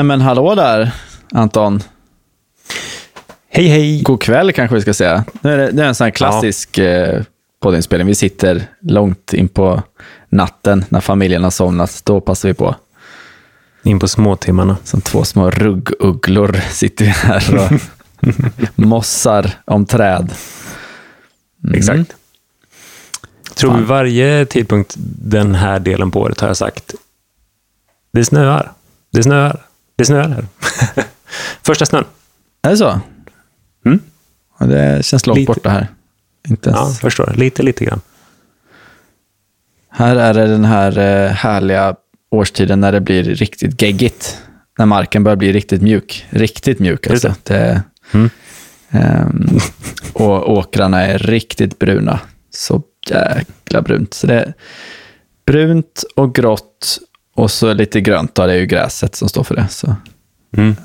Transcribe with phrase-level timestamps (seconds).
[0.00, 0.92] Nej men hallå där,
[1.32, 1.82] Anton.
[3.48, 4.02] Hej hej!
[4.02, 5.24] God kväll kanske vi ska säga.
[5.40, 7.22] Nu är det, det är en sån här klassisk eh,
[7.62, 8.06] poddinspelning.
[8.06, 9.82] Vi sitter långt in på
[10.28, 12.02] natten när familjen har somnat.
[12.04, 12.74] Då passar vi på.
[13.82, 14.76] In på småtimmarna.
[14.84, 17.80] Som två små ruggugglor sitter vi här och
[18.74, 20.32] mossar om träd.
[21.64, 21.78] Mm.
[21.78, 22.12] Exakt.
[23.54, 26.94] Tror vi varje tidpunkt den här delen på året har jag sagt
[28.12, 28.72] det snöar,
[29.12, 29.60] det snöar,
[30.00, 30.44] det snöar här.
[31.62, 32.04] Första snön.
[32.62, 33.00] Är det så?
[33.86, 34.00] Mm.
[34.58, 35.46] Ja, det känns långt Lite.
[35.52, 35.88] borta här.
[36.48, 36.80] Inte ens.
[36.80, 37.32] Ja, förstår.
[37.36, 38.00] Lite, lite grann.
[39.90, 41.94] Här är det den här eh, härliga
[42.30, 44.38] årstiden när det blir riktigt geggigt.
[44.78, 46.26] När marken börjar bli riktigt mjuk.
[46.30, 47.34] Riktigt mjuk alltså.
[47.42, 48.30] Det, Mm.
[48.90, 49.58] ehm,
[50.12, 52.20] och åkrarna är riktigt bruna.
[52.50, 54.14] Så jäkla brunt.
[54.14, 54.54] Så det är
[55.46, 56.98] brunt och grått
[57.34, 58.34] och så lite grönt.
[58.34, 59.66] Då, det är ju gräset som står för det.
[59.70, 59.94] Så.
[60.56, 60.76] Mm.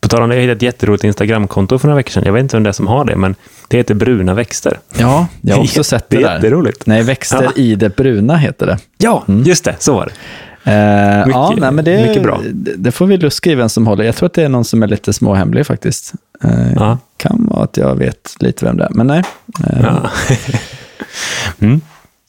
[0.00, 2.22] På tal om det, jag hittade ett jätteroligt Instagramkonto för några veckor sedan.
[2.26, 3.34] Jag vet inte vem det är som har det, men
[3.68, 4.78] det heter Bruna växter.
[4.98, 6.34] Ja, jag har också sett det, Det är där.
[6.34, 6.86] jätteroligt.
[6.86, 7.52] Nej, växter Ja.
[7.62, 8.78] i det bruna heter det.
[8.98, 9.76] Ja, just det.
[9.78, 10.12] Så var det.
[10.70, 10.74] Eh,
[11.30, 12.40] ja, Mycket- nej, men det, mycket bra.
[12.52, 14.04] Det, får vi luska i vem som håller.
[14.04, 16.12] Jag tror att det är någon som är lite småhemlig faktiskt.
[16.44, 16.98] Eh, Ja.
[17.16, 19.22] Kan vara att jag vet lite vem det är, men nej.
[19.66, 20.10] Eh, ja.
[20.28, 20.36] Ja.
[21.58, 21.80] mm.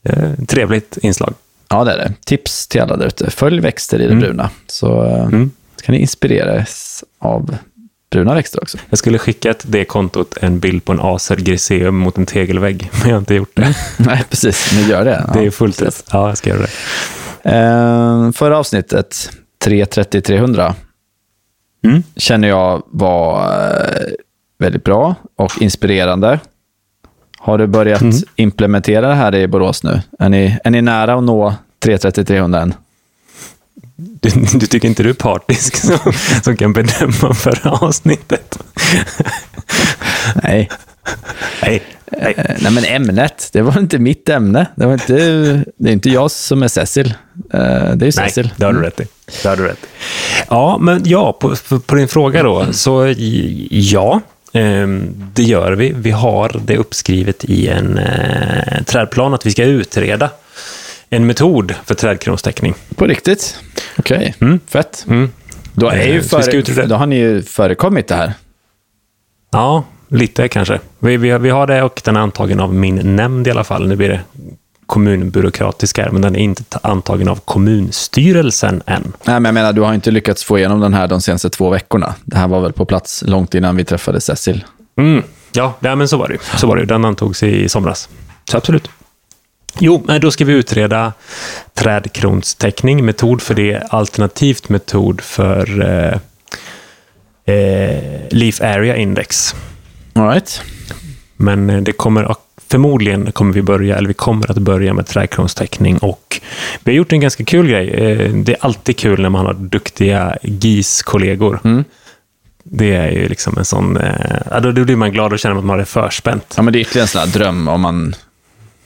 [0.04, 1.34] Eh, Trevligt inslag.
[1.68, 2.12] Det är det.
[2.24, 3.30] Tips till alla där ute.
[3.30, 4.20] Följ växter i det Mm.
[4.20, 4.50] bruna.
[4.66, 5.50] Så eh, Mm.
[5.82, 7.56] kan ni inspireras av
[8.10, 8.78] bruna växter också.
[8.90, 13.08] Jag skulle skickat det kontot en bild på en Acer Griseum mot en tegelvägg, men
[13.08, 13.74] jag har inte gjort det.
[13.96, 14.72] nej, precis.
[14.74, 15.30] Ni gör det.
[15.32, 16.04] Det är Ja, fullt rätt.
[16.12, 16.70] Ja, jag ska göra det.
[17.50, 19.30] Eh, förra avsnittet,
[19.64, 20.74] 330-300,
[21.84, 22.02] Mm.
[22.16, 24.02] känner jag var eh,
[24.58, 26.40] väldigt bra och inspirerande.
[27.38, 28.16] Har du börjat Mm.
[28.36, 30.00] implementera det här i Borås nu?
[30.18, 31.54] Är ni, är ni nära att nå
[31.84, 32.74] 330-300 än?
[33.96, 35.98] Du, du tycker inte du är partisk som,
[36.42, 38.58] som kan bedöma förra avsnittet?
[40.42, 40.68] Nej.
[41.62, 41.82] Nej.
[42.12, 42.34] Nej.
[42.36, 44.66] Eh, nej, men ämnet, det var inte mitt ämne.
[44.76, 45.14] Det, var inte,
[45.76, 47.06] det är inte jag som är Cecil.
[47.52, 48.50] Eh, det är ju Nej, Cecil.
[48.56, 49.06] det har du rätt i.
[49.42, 49.86] Det har du rätt i.
[50.48, 51.54] Ja, men ja, på,
[51.86, 54.20] på, din fråga då, så i- ja,
[55.32, 55.92] det gör vi.
[55.96, 60.30] Vi har det uppskrivet i en eh, trädplan att vi ska utreda
[61.10, 62.74] en metod för trädkronstäckning.
[62.96, 63.58] På riktigt?
[63.98, 64.60] Okej, Mm.
[64.66, 65.04] fett.
[65.08, 65.32] Mm.
[65.72, 68.32] Då, är ju ska före, då har ni ju förekommit det här.
[69.52, 70.80] Ja, lite kanske.
[70.98, 73.64] Vi, vi, har- vi har det och den är antagen av min nämnd i alla
[73.64, 73.88] fall.
[73.88, 74.20] Nu blir det
[74.88, 79.12] kommunbyråkratisk här, men den är inte ta- antagen av kommunstyrelsen än.
[79.24, 81.70] Nej, men jag menar, du har inte lyckats få igenom den här de senaste två
[81.70, 82.14] veckorna.
[82.24, 84.64] Det här var väl på plats långt innan vi träffade Cecil.
[84.98, 85.22] Mm.
[85.52, 86.40] Ja, nej, men så var det ju.
[86.56, 86.84] Så var det.
[86.84, 88.08] Den antogs i somras.
[88.50, 88.90] Så absolut.
[89.80, 91.12] Jo, men då ska vi utreda
[91.74, 95.80] trädkronstäckning, metod för det, alternativt metod för
[97.46, 99.54] eh, eh, Leaf Area Index.
[100.14, 100.62] All right.
[101.36, 102.22] Men eh, det kommer
[102.70, 106.40] förmodligen kommer vi börja, eller vi kommer att börja med trädkronstäckning och
[106.84, 107.88] vi har gjort en ganska kul grej.
[107.90, 111.60] Eh, Det är alltid kul när man har duktiga GIS-kollegor.
[111.64, 111.84] Mm.
[112.62, 114.12] Det är ju liksom en sån, eh,
[114.50, 116.54] ja, då blir man glad och känner att man är förspänt.
[116.56, 118.14] Ja, men det är ytterligare en sån här dröm om man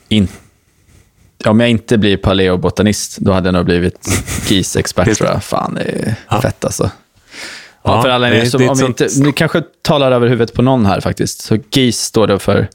[0.09, 0.29] in...
[1.45, 4.09] Om jag inte blir paleobotanist, då hade jag nog blivit
[4.49, 5.15] GIS-expert det.
[5.15, 5.45] tror jag.
[5.45, 6.41] Fan, det är Ja.
[6.43, 6.91] fett alltså.
[7.85, 10.63] Ja, Ja, för alla det- som, det om inte, ni kanske talar över huvudet på
[10.63, 11.41] någon här faktiskt.
[11.41, 12.69] Så GIS står det för,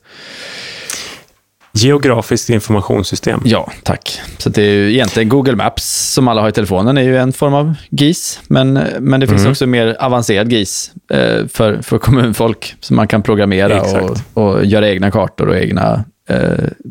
[1.78, 3.42] Geografiskt informationssystem.
[3.46, 4.20] ja, tack.
[4.38, 7.34] Så det är ju egentligen Google Maps som alla har i telefonen är ju en
[7.34, 8.40] form av GIS.
[8.48, 9.52] Men, men det finns Mm.
[9.52, 14.90] också mer avancerad GIS eh, för, för kommunfolk som man kan programmera och, och göra
[14.90, 16.38] egna kartor och egna, eh,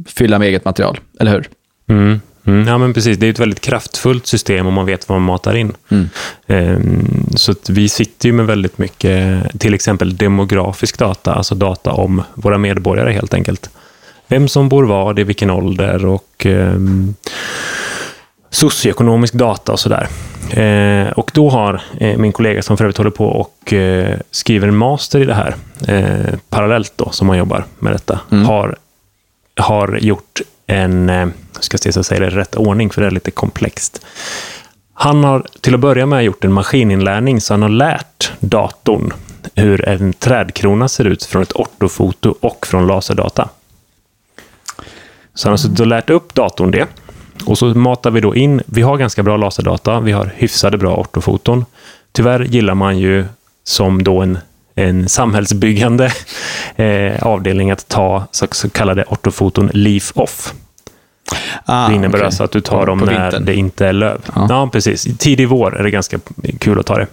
[0.07, 0.99] fylla med eget material.
[1.21, 1.49] Eller hur?
[1.89, 2.21] Mm.
[2.47, 2.69] Mm.
[2.69, 3.19] Ja, men precis.
[3.19, 5.73] Det är ett väldigt kraftfullt system om man vet vad man matar in.
[5.89, 6.09] Mm.
[6.47, 12.23] Ehm, Så vi sitter ju med väldigt mycket, till exempel demografisk data, alltså data om
[12.35, 13.71] våra medborgare helt enkelt.
[14.29, 17.15] Vem som bor var, i vilken ålder och um,
[18.51, 20.09] socioekonomisk data och sådär.
[20.51, 24.69] Eh, och då har eh, min kollega som för övrigt håller på och eh, skriver
[24.69, 25.55] en master i det här,
[25.89, 28.77] eh, parallellt då som man jobbar med detta, har,
[29.57, 31.29] har gjort en, eh,
[31.61, 34.07] ska se så jag säger det i rätt ordning för det är lite komplext.
[34.95, 39.13] Han har till att börja med gjort en maskininlärning, så han har lärt datorn
[39.55, 43.49] hur en trädkrona ser ut från ett ortofoto och från laserdata.
[45.37, 46.87] Så han har suttit och lärt upp datorn det.
[47.47, 50.97] Och så matar vi då in, vi har ganska bra laserdata, vi har hyfsade bra
[50.97, 51.65] ortofoton.
[52.13, 53.25] Tyvärr gillar man ju
[53.65, 54.39] som då en,
[54.75, 56.13] en samhällsbyggande
[56.77, 60.55] eh, avdelning att ta så, så kallade ortofoton leaf off.
[61.65, 62.27] Ah, det innebär okay.
[62.27, 63.45] alltså att du tar dem när vintern.
[63.45, 64.21] det inte är löv.
[64.35, 64.47] Ja.
[64.49, 64.69] ja.
[64.73, 65.19] precis.
[65.19, 66.19] Tidig vår är det ganska
[66.59, 67.07] kul att ta det.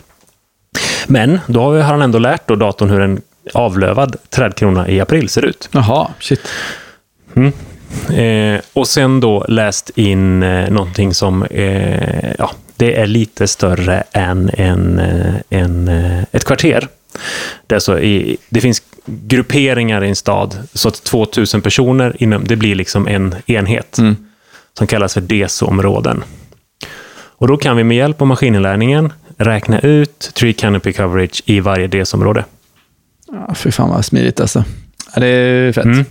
[1.08, 3.22] Men då har han ändå lärt då datorn hur en
[3.54, 5.70] avlövad trädkrona i april ser ut.
[5.72, 6.48] Jaha, shit.
[7.36, 7.52] Mm.
[8.14, 14.04] Eh, och sen då läst in eh, någonting som eh, ja, det är lite större
[14.12, 16.88] än en, eh, en, eh, ett kvarter.
[17.68, 22.56] Det, så i, det finns grupperingar i en stad, så att 2000 personer, inom, det
[22.56, 24.16] blir liksom en enhet mm.
[24.78, 26.24] som kallas för DESO-områden.
[27.14, 31.88] Och då kan vi med hjälp av maskininlärningen räkna ut tree canopy coverage i varje
[31.88, 32.46] DESO-område.
[33.32, 34.64] Ja, fy fan vad smidigt alltså.
[35.14, 35.86] Ja, det är fett.
[35.86, 36.06] Mm.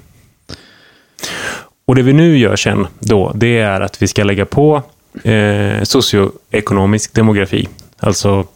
[1.84, 4.82] Och det vi nu gör sen då, det är att vi ska lägga på
[5.24, 7.68] eh, socioekonomisk demografi.
[7.98, 8.46] Alltså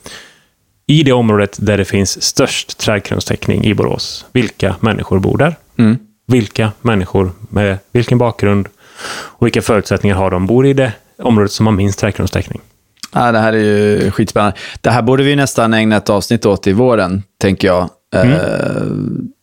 [0.87, 4.27] i det området där det finns störst trädkronstäckning i Borås.
[4.33, 5.57] Vilka människor bor där?
[5.79, 5.99] Mm.
[6.27, 8.69] Vilka människor med vilken bakgrund
[9.09, 10.47] och vilka förutsättningar har de?
[10.47, 12.61] Bor i det området som har minst trädkronstäckning?
[13.13, 14.57] Ja, det här är ju skitspännande.
[14.81, 17.91] Det här borde vi nästan ägna ett avsnitt åt i våren, tänker jag.
[18.15, 18.33] Mm.
[18.33, 18.41] Uh,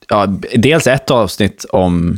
[0.09, 2.17] ja, dels ett avsnitt om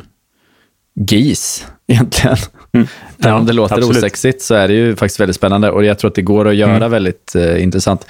[0.96, 2.38] GIS, egentligen.
[2.74, 2.88] Mm.
[3.18, 3.98] Ja, om det låter absolut.
[3.98, 6.56] osexigt så är det ju faktiskt väldigt spännande och jag tror att det går att
[6.56, 6.92] göra mm.
[6.92, 8.06] väldigt uh, intressant.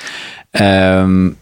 [1.03, 1.35] Um,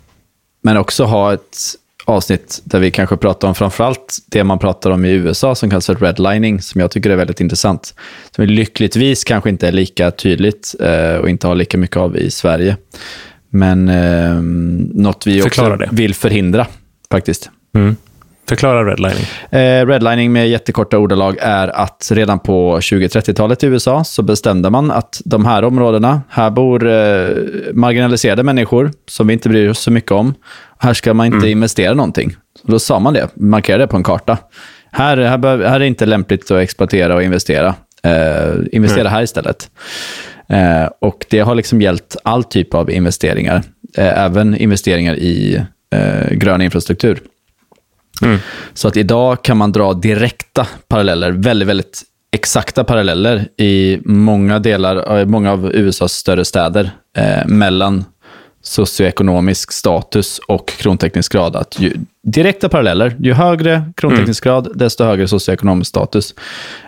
[0.62, 1.58] men också ha ett
[2.06, 5.86] avsnitt där vi kanske pratar om framförallt det man pratar om i USA som kallas
[5.86, 7.94] för redlining, som jag tycker är väldigt intressant.
[8.36, 12.32] Som lyckligtvis kanske inte är lika tydligt uh, och inte har lika mycket av i
[12.32, 12.78] Sverige.
[13.50, 14.42] Men uh,
[14.94, 16.68] något vi också vill förhindra
[17.12, 17.50] faktiskt.
[17.76, 17.96] Mm.
[18.50, 19.26] Förklara redlining.
[19.50, 24.92] Eh, redlining med jättekorta ordalag är att redan på 20-30-talet i USA så bestämde man
[24.92, 27.28] att de här områdena, här bor eh,
[27.74, 30.34] marginaliserade människor som vi inte bryr oss så mycket om.
[30.80, 31.50] Här ska man inte mm.
[31.50, 32.36] investera någonting.
[32.62, 34.38] Så då sa man det, markerade det på en karta.
[34.92, 37.76] Här, här, bör, här är det inte lämpligt att exploatera och investera.
[38.04, 39.14] Eh, investera mm.
[39.14, 39.70] här istället.
[40.50, 43.64] Eh, och det har liksom gällt all typ av investeringar,
[43.98, 45.62] eh, även investeringar i
[45.96, 47.20] eh, grön infrastruktur.
[48.24, 48.40] Mm.
[48.74, 55.26] Så att idag kan man dra direkta paralleller, väldigt, väldigt exakta paralleller i många delar,
[55.26, 58.06] många av USAs större städer eh, mellan
[58.64, 61.56] socioekonomisk status och kronteknisk grad.
[61.56, 63.16] Att ju, direkta paralleller.
[63.20, 64.54] Ju högre kronteknisk mm.
[64.54, 66.36] grad, desto högre socioekonomisk status.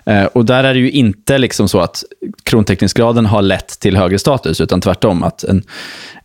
[0.06, 2.04] Eh, och där är det ju inte liksom så att
[2.44, 5.24] kronteknisk graden har lett till högre status, utan tvärtom.
[5.24, 5.64] Att en,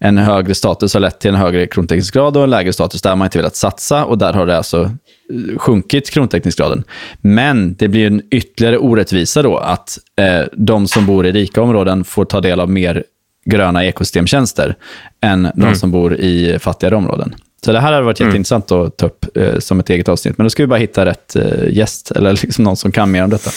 [0.00, 3.02] en högre status har lett till en högre kronteknisk grad och en lägre status.
[3.02, 6.85] Där man inte velat satsa och där har det alltså eh, sjunkit krontekniskgraden.
[7.20, 12.04] Men det blir en ytterligare orättvisa då att eh, de som bor i rika områden
[12.04, 13.04] får ta del av mer
[13.50, 14.75] gröna ekosystemtjänster
[15.21, 15.52] än mm.
[15.54, 17.35] de som bor i fattigare områden.
[17.64, 18.28] Så det här hade varit mm.
[18.28, 20.38] jätteintressant att ta upp eh, som ett eget avsnitt.
[20.38, 23.25] Men då ska vi bara hitta rätt eh, gäst, eller liksom någon som kan mer
[23.25, 23.50] om detta.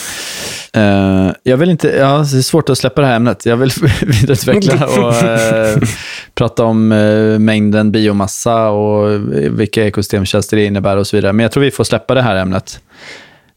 [0.78, 3.46] Uh, jag vill inte, ja, det är svårt att släppa det här ämnet.
[3.46, 3.72] Jag vill
[4.02, 5.88] vidareutveckla och uh,
[6.36, 9.22] prata om uh, mängden biomassa och
[9.60, 11.34] vilka ekosystemtjänster det innebär och så vidare.
[11.34, 12.80] Men jag tror vi får släppa det här ämnet.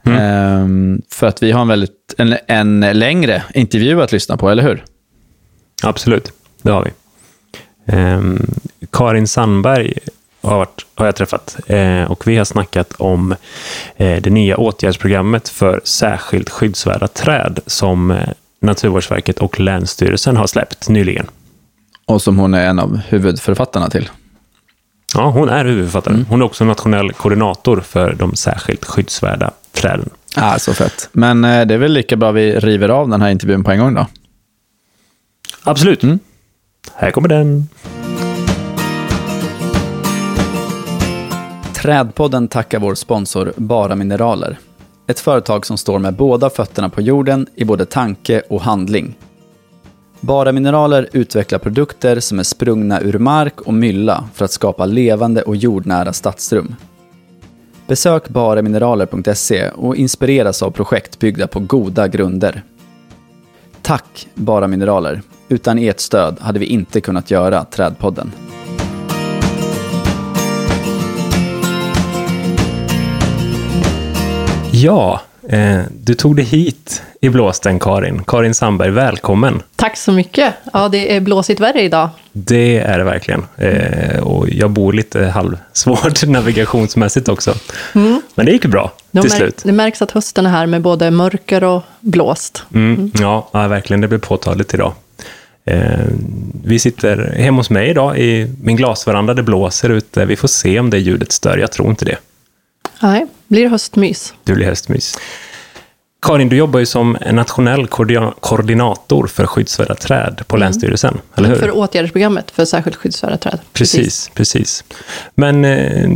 [0.07, 1.03] Mm.
[1.11, 4.85] för att vi har en, väldigt, en, en längre intervju att lyssna på, eller hur?
[5.83, 6.91] Absolut, det har vi.
[7.97, 8.47] Um,
[8.91, 9.93] Karin Sandberg
[10.41, 13.33] har, varit, har jag träffat eh, och vi har snackat om
[13.97, 18.29] eh, det nya åtgärdsprogrammet för särskilt skyddsvärda träd som eh,
[18.61, 21.27] Naturvårdsverket och Länsstyrelsen har släppt nyligen.
[22.07, 24.11] Och som hon är en av huvudförfattarna till.
[25.15, 26.15] Ja, hon är huvudförfattare.
[26.15, 26.27] Mm.
[26.29, 30.11] Hon är också nationell koordinator för de särskilt skyddsvärda träden.
[30.37, 31.09] Ah, så fett.
[31.13, 33.79] Men eh, det är väl lika bra vi river av den här intervjun på en
[33.79, 34.07] gång då?
[35.67, 36.03] Absolut.
[36.03, 36.19] Mm.
[36.95, 37.69] Här kommer den.
[41.75, 44.59] Trädpodden tackar vår sponsor Bara Mineraler.
[45.07, 49.19] Ett företag som står med båda fötterna på jorden i både tanke och handling.
[50.21, 55.43] Bara Mineraler utvecklar produkter som är sprungna ur mark och mylla för att skapa levande
[55.43, 56.75] och jordnära stadsrum.
[57.87, 62.63] Besök baramineraler.se och inspireras av projekt byggda på goda grunder.
[63.83, 65.23] Tack Bara Mineraler!
[65.49, 68.33] Utan ert stöd hade vi inte kunnat göra Trädpodden.
[74.71, 78.25] Ja, eh, du tog dig hit i blåsten, Karin.
[78.27, 79.63] Karin Sandberg, välkommen.
[79.77, 80.55] Tack så mycket.
[80.73, 82.09] Ja, det är blåsigt värre idag.
[82.33, 83.45] Det är det verkligen.
[83.57, 87.55] Eh, och jag bor lite halvsvårt navigationsmässigt också.
[87.95, 88.23] Mm.
[88.35, 89.63] Men det gick bra till mär slut.
[89.65, 92.65] Det märks att hösten är här med både mörker och blåst.
[92.75, 92.95] Mm.
[92.95, 93.11] Mm.
[93.21, 94.01] Ja, ja, verkligen.
[94.01, 94.93] Det blir påtagligt idag.
[95.67, 96.07] Eh,
[96.65, 99.35] vi sitter hemma hos mig idag i min glasveranda.
[99.35, 100.25] Det blåser ute.
[100.25, 101.59] Vi får se om det ljudet stör.
[101.59, 102.17] Jag tror inte det.
[103.03, 104.35] Nej, blir höstmys.
[104.45, 105.19] Det blir höstmys.
[106.23, 107.87] Karin, du jobbar ju som nationell
[108.41, 111.57] koordinator för skyddsvärda träd på Länsstyrelsen, eller hur?
[111.57, 113.59] För åtgärdsprogrammet för särskilt skyddsvärda träd.
[113.73, 114.85] Precis, precis.
[115.35, 116.09] Men eh,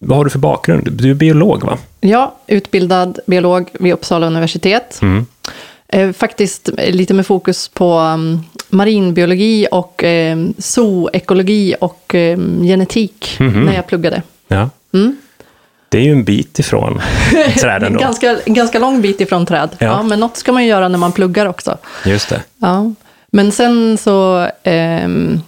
[0.00, 0.92] vad har du för bakgrund?
[0.92, 1.78] Du är biolog, va?
[2.00, 4.98] Ja, utbildad biolog vid Uppsala universitet.
[5.02, 5.26] Mm.
[5.92, 13.60] Eh, faktiskt lite med fokus på um, marinbiologi och eh, zooekologi och eh, genetik Mhm.
[13.64, 14.22] när jag pluggade.
[14.48, 14.70] Ja.
[14.94, 15.16] Mm.
[15.88, 17.00] Det är ju en bit ifrån
[17.60, 17.98] träden då.
[17.98, 19.68] ganska, ganska lång bit ifrån träd.
[19.78, 19.86] Ja.
[19.86, 20.02] Ja.
[20.02, 21.78] men något ska man ju göra när man pluggar också.
[22.06, 22.42] Just det.
[22.58, 22.92] Ja.
[23.32, 25.40] Men sen så ehm,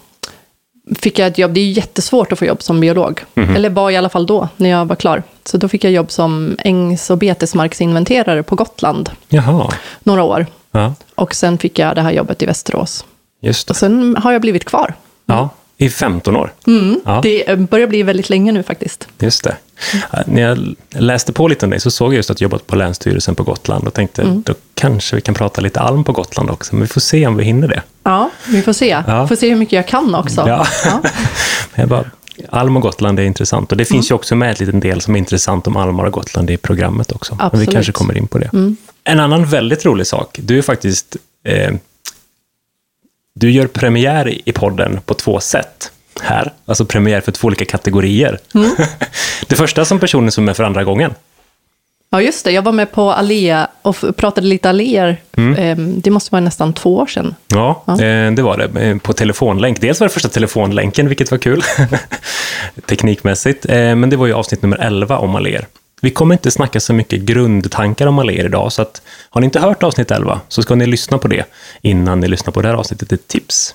[0.98, 1.52] fick jag ett jobb.
[1.52, 3.24] Det är jättesvårt att få jobb som biolog.
[3.34, 3.56] Mhm.
[3.56, 5.22] Eller var i alla fall då, när jag var klar.
[5.44, 9.70] Så då fick jag jobb som ängs och betesmarksinventerare på Gotland Jaha.
[10.02, 10.46] några år.
[10.72, 13.04] Ja, Och sen fick jag det här jobbet i Västerås.
[13.42, 13.78] just Och det.
[13.80, 14.94] sen har jag blivit kvar.
[15.26, 15.48] Ja,
[15.80, 16.52] i 15 år.
[17.04, 17.20] Ja.
[17.22, 19.08] Det börjar bli väldigt länge nu faktiskt.
[19.18, 19.56] Just det.
[20.26, 22.76] När jag läste på lite om dig så såg jag just att du jobbat på
[22.76, 26.74] Länsstyrelsen på Gotland och tänkte då kanske vi kan prata lite alm på Gotland också,
[26.74, 27.82] men vi får se om vi hinner det.
[28.02, 29.02] Ja, vi får se.
[29.06, 29.28] Ja.
[29.28, 30.44] Får se hur mycket jag kan också.
[30.46, 30.66] Ja.
[30.84, 31.02] Ja.
[31.74, 32.04] Jag bara,
[32.48, 35.14] alm och Gotland är intressant och det finns ju också med en liten del som
[35.14, 37.34] är intressant om almar och Gotland i programmet också.
[37.34, 37.70] Men vi Absolut.
[37.70, 38.50] kanske kommer in på det.
[39.04, 41.74] En annan väldigt rolig sak, du är faktiskt eh,
[43.34, 46.52] du gör premiär i podden på två sätt här.
[46.66, 48.38] Alltså premiär för två olika kategorier.
[49.48, 51.14] det första som personen som är för andra gången.
[52.10, 52.50] ja, just det.
[52.52, 55.16] Jag var med på Alea och pratade lite alléer.
[55.36, 57.34] Ehm, Det måste vara nästan två år sedan.
[57.48, 58.80] Ja, eh, det var det.
[58.90, 59.80] Eh, På telefonlänk.
[59.80, 61.62] Dels var det första telefonlänken, vilket var kul.
[62.86, 63.66] Teknikmässigt.
[63.68, 65.66] Eh, Men det var ju avsnitt nummer 11 om Aler.
[66.00, 69.60] Vi kommer inte snacka så mycket grundtankar om Aler idag, så att har ni inte
[69.60, 71.44] hört avsnitt 11 så ska ni lyssna på det
[71.82, 73.12] innan ni lyssnar på det här avsnittet.
[73.12, 73.74] Ett tips.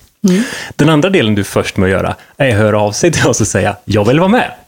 [0.76, 3.26] Den andra delen du är först med att göra är att höra av sig till
[3.26, 4.50] oss och säga “Jag vill vara med”.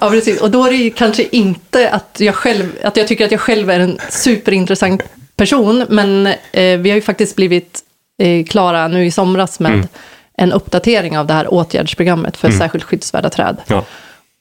[0.00, 0.40] Ja, precis.
[0.40, 3.70] Och då är det kanske inte att jag, själv, att jag tycker att jag själv
[3.70, 5.02] är en superintressant
[5.36, 7.80] person, men eh, vi har ju faktiskt blivit
[8.22, 9.88] eh, klara nu i somras med
[10.38, 13.56] en uppdatering av det här åtgärdsprogrammet för särskilt skyddsvärda träd.
[13.66, 13.84] Ja.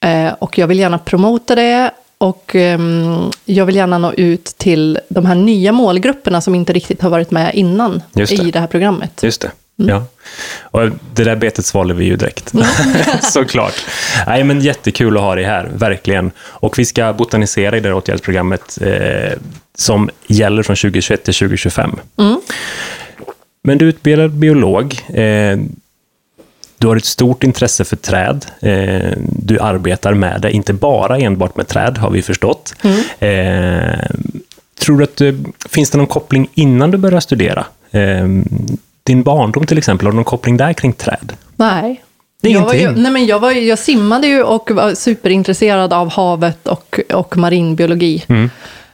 [0.05, 4.99] Eh, och jag vill gärna promota det och ehm, jag vill gärna nå ut till
[5.09, 8.31] de här nya målgrupperna som inte riktigt har varit med innan det.
[8.31, 9.23] i det här programmet.
[9.23, 9.51] Just det.
[9.75, 10.05] Ja.
[10.61, 12.53] Och det där betet svalde vi ju direkt.
[13.21, 13.85] Såklart.
[14.27, 16.31] Nej, men jättekul att ha dig här, verkligen.
[16.39, 19.39] Och vi ska botanisera i det här åtgärdsprogrammet eh,
[19.75, 21.99] som gäller från 2021 till 2025.
[23.63, 25.01] Men du är utbildad biolog.
[25.07, 25.57] Eh,
[26.77, 28.45] du har ett stort intresse för träd.
[28.61, 32.73] Eh, du arbetar med det, inte bara enbart med träd, har vi förstått.
[33.19, 33.99] Eh,
[34.79, 35.35] tror du att det,
[35.69, 37.65] finns det någon koppling innan du började studera?
[37.91, 38.27] Eh,
[39.03, 41.33] din barndom till exempel, har du någon koppling där kring träd?
[41.55, 42.01] Nej.
[42.41, 46.67] Jag, var ju, nej men jag, var, jag simmade ju och var superintresserad av havet
[46.67, 48.23] och, och marinbiologi.
[48.27, 48.49] Mm.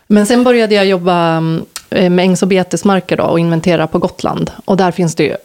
[0.07, 4.51] Men sen började jag jobba mm, med ängs och betesmarker då, och inventera på Gotland.
[4.65, 5.35] Och där finns det ju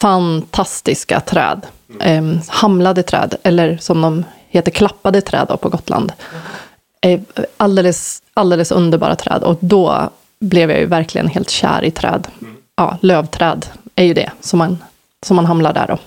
[0.00, 1.66] fantastiska träd.
[2.00, 6.12] Eh, hamlade träd, eller som de heter, klappade träd då, på Gotland.
[7.00, 7.20] Eh,
[7.56, 9.42] alldeles, alldeles underbara träd.
[9.42, 12.26] Och då blev jag ju verkligen helt kär i träd.
[12.76, 14.78] Ja, lövträd är ju det som man,
[15.22, 15.98] som man hamlar där då.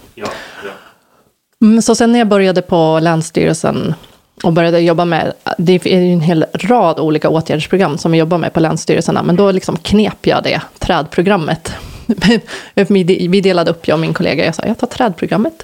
[1.61, 3.93] Mm, Så sen när jag började på Länsstyrelsen
[4.43, 8.37] och började jobba med, det är ju en hel rad olika åtgärdsprogram som vi jobbar
[8.37, 11.73] med på länsstyrelserna, men då liksom knep jag det trädprogrammet.
[13.29, 15.63] Vi delade upp, jag och min kollega, jag sa jag tar trädprogrammet.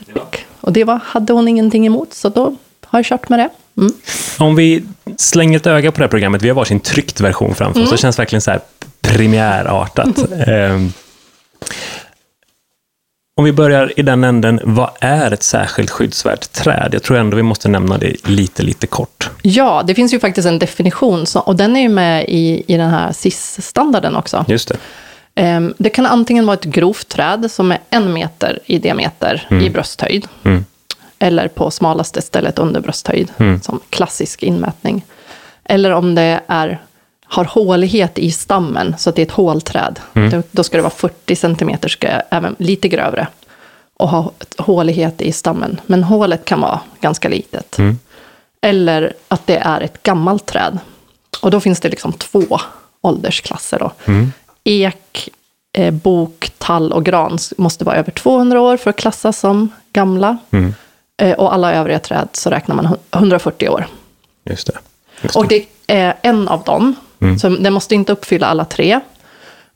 [0.62, 2.56] Och det var, hade hon ingenting emot, så då
[2.86, 3.50] har jag kört med det.
[3.82, 3.94] Mm.
[4.40, 4.84] Om vi
[5.18, 7.98] slänger ett öga på det här programmet, vi har varsin tryckt version framför oss, det
[7.98, 8.60] känns verkligen så här
[9.02, 10.32] premiärartat.
[10.48, 10.94] Ehm,
[13.40, 16.90] om vi börjar i den änden, vad är ett särskilt skyddsvärt träd?
[16.94, 19.30] Jag tror ändå vi måste nämna det lite, lite kort.
[19.42, 22.90] Ja, det finns ju faktiskt en definition, och den är ju med i, i den
[22.90, 24.46] här SIS-standarden också.
[24.48, 24.78] Just det.
[25.40, 29.70] Ehm, Det kan antingen vara ett grovt träd som är en meter i diameter i
[29.70, 30.28] brösthöjd.
[30.44, 30.66] Mm.
[31.20, 33.62] Eller på smalaste stället under brösthöjd, Mm.
[33.62, 35.06] som klassisk inmätning.
[35.64, 36.82] Eller om det är,
[37.26, 40.00] har hålighet i stammen, så att det är ett hålträd.
[40.14, 40.30] Mm.
[40.30, 43.28] Då, då ska det vara 40 centimeter, ska även lite grövre.
[43.98, 45.82] Och ha hålighet i stammen.
[45.86, 47.78] Men hålet kan vara ganska litet.
[47.78, 48.00] Mm.
[48.62, 50.80] Eller att det är ett gammalt träd.
[51.42, 52.60] Och då finns det liksom två
[53.02, 53.80] åldersklasser.
[53.80, 53.92] Då.
[54.06, 54.34] Mm.
[54.64, 55.30] Ek,
[55.74, 60.38] eh, bok, tall och gran måste vara över 200 år för att klassas som gamla.
[60.52, 60.74] Mm.
[61.22, 63.88] Eh, och alla övriga träd så räknar man hu- 140 år.
[64.44, 64.78] Just det.
[65.22, 66.96] Just Och det är en av dem.
[67.42, 69.00] Så den måste inte uppfylla alla tre.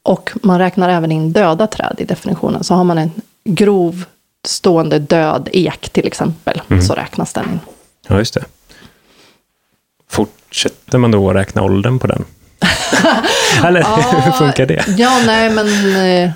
[0.04, 2.64] Och man räknar även in döda träd i definitionen.
[2.64, 3.12] Så har man en
[3.44, 4.04] grov
[4.48, 7.60] stående död ek till exempel, så räknas den in.
[8.08, 8.44] Ja, just det.
[10.10, 12.26] Fortsätter man då att räkna åldern på den?
[13.68, 13.84] Eller
[14.26, 14.86] hur funkar det?
[14.98, 15.96] Ja, nej, men
[16.26, 16.32] eh,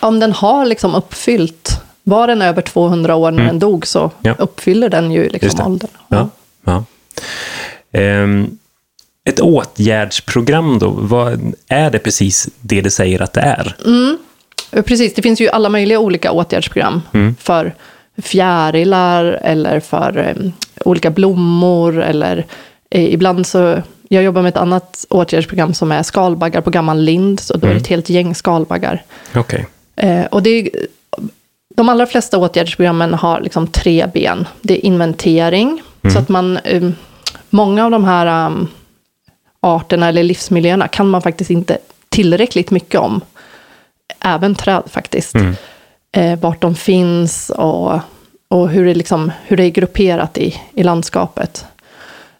[0.00, 4.10] om den har liksom uppfyllt, var den över 200 år när den dog så Mm.
[4.22, 4.34] Ja.
[4.38, 5.90] uppfyller den ju liksom åldern.
[6.08, 6.28] Ja.
[6.64, 6.84] ja.
[7.92, 8.58] Ehm,
[9.28, 13.76] ett åtgärdsprogram då, vad är det precis det det säger att det är?
[14.72, 17.36] Eh, Precis, det finns ju alla möjliga olika åtgärdsprogram Mm.
[17.40, 17.74] för
[18.22, 20.50] fjärilar eller för eh,
[20.84, 22.46] olika blommor eller
[22.90, 27.40] eh, ibland så, jag jobbar med ett annat åtgärdsprogram som är skalbaggar på gammal lind,
[27.40, 29.02] så då är det ett helt gäng skalbaggar.
[29.34, 29.66] Okej.
[29.96, 30.70] Eh, och det är,
[31.76, 34.46] de allra flesta åtgärdsprogrammen har liksom tre ben.
[34.60, 36.90] Det är inventering, så att man, eh,
[37.50, 38.68] många av de här um,
[39.60, 43.20] arterna eller livsmiljöerna kan man faktiskt inte tillräckligt mycket om.
[44.20, 45.34] Även träd faktiskt.
[46.12, 48.00] Eh, vart de finns och,
[48.48, 51.66] och hur, det liksom, hur det är grupperat i, i landskapet.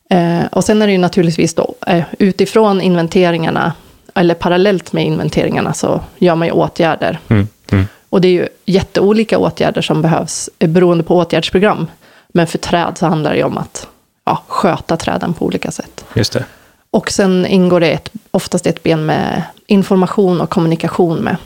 [0.09, 3.73] Eh, och sen är det ju naturligtvis då, eh, utifrån inventeringarna,
[4.15, 7.19] eller parallellt med inventeringarna, så gör man ju åtgärder.
[7.29, 7.49] Mm.
[7.73, 7.87] Mm.
[8.11, 11.87] Och det är ju jätteolika åtgärder som behövs eh, beroende på åtgärdsprogram.
[12.29, 13.89] Men för träd så handlar det ju om att
[14.25, 16.05] ja, sköta träden på olika sätt.
[16.15, 16.45] Just det.
[16.91, 21.37] Och sen ingår det ett, oftast ett ben med information och kommunikation med.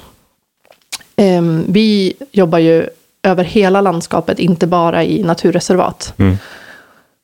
[1.16, 2.86] Ehm, vi jobbar ju
[3.22, 6.14] över hela landskapet, inte bara i naturreservat.
[6.16, 6.38] Mm.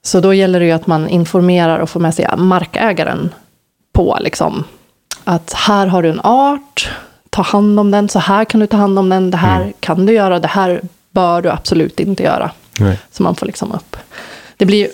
[0.03, 3.35] Så då gäller det ju att man informerar och får med sig markägaren
[3.93, 4.65] på liksom,
[5.25, 6.91] att här har du en art,
[7.31, 10.07] ta hand om den, så här kan du ta hand om den, det här kan
[10.07, 10.81] du göra, det här
[11.11, 12.51] bör du absolut inte göra.
[12.81, 12.99] Nej.
[13.11, 13.97] Så man får liksom upp.
[14.57, 14.89] Det blir ju,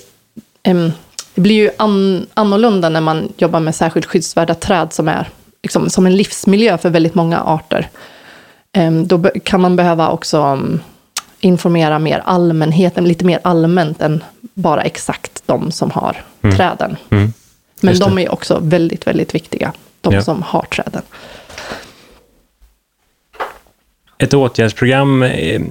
[0.62, 0.92] em,
[1.34, 5.28] det blir ju an, annorlunda när man jobbar med särskilt skyddsvärda träd som är
[5.62, 7.88] liksom, som en livsmiljö för väldigt många arter.
[8.72, 10.80] Em, då kan man behöva också mm,
[11.44, 16.22] informera mer allmänheten, lite mer allmänt än bara exakt de som har
[16.56, 16.96] träden.
[17.10, 17.32] Mm.
[17.80, 20.22] Men de är också väldigt, väldigt viktiga, de Ja.
[20.22, 21.02] som har träden.
[24.18, 25.62] Ett åtgärdsprogram, eh,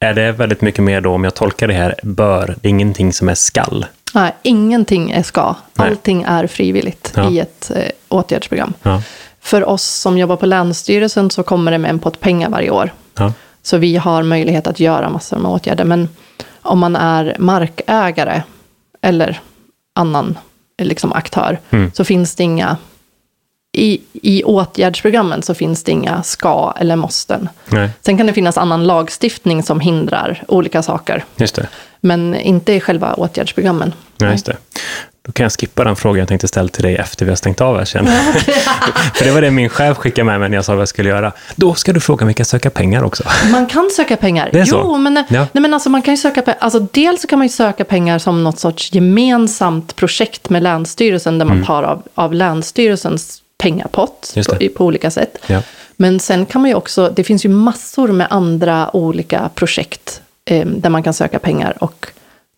[0.00, 3.12] är det väldigt mycket mer då, om jag tolkar det här, bör, det är ingenting
[3.12, 3.86] som är skall?
[4.14, 5.88] Nej, ingenting är ska, Nej.
[5.88, 7.30] allting är frivilligt Ja.
[7.30, 8.74] i ett eh, åtgärdsprogram.
[8.82, 9.02] Ja.
[9.40, 12.92] För oss som jobbar på Länsstyrelsen så kommer det med en pott pengar varje år.
[13.18, 13.32] Ja.
[13.66, 15.84] Så vi har möjlighet att göra massor med åtgärder.
[15.84, 16.08] Men
[16.62, 18.42] om man är markägare
[19.02, 19.40] eller
[19.94, 20.38] annan
[20.82, 21.90] liksom, aktör Mm.
[21.94, 22.76] så finns det inga...
[23.76, 27.48] I, I åtgärdsprogrammen så finns det inga ska eller måsten.
[27.68, 31.24] Nej, Sen kan det finnas annan lagstiftning som hindrar olika saker.
[31.36, 31.68] just det.
[32.00, 33.92] Men inte i själva åtgärdsprogrammen.
[34.16, 34.56] Nej, just det.
[35.26, 37.60] Då kan jag skippa den frågan jag tänkte ställa till dig efter vi har stängt
[37.60, 38.06] av här sen.
[39.14, 41.08] För det var det min chef skickade med mig när jag sa vad jag skulle
[41.08, 41.32] göra.
[41.56, 43.22] Då ska du fråga om vi kan söka pengar också.
[43.52, 44.50] Man kan söka pengar.
[44.52, 44.80] Det är så?
[44.84, 45.46] Jo, men, Ja.
[45.52, 46.58] nej, men alltså, man kan ju söka pengar.
[46.60, 51.38] Alltså, dels så kan man ju söka pengar som något sorts gemensamt projekt med Länsstyrelsen
[51.38, 54.44] där man tar av, av Länsstyrelsens pengapott Mm.
[54.44, 55.38] På, på olika sätt.
[55.46, 55.62] Ja.
[55.96, 60.66] Men sen kan man ju också, det finns ju massor med andra olika projekt eh,
[60.66, 62.06] där man kan söka pengar och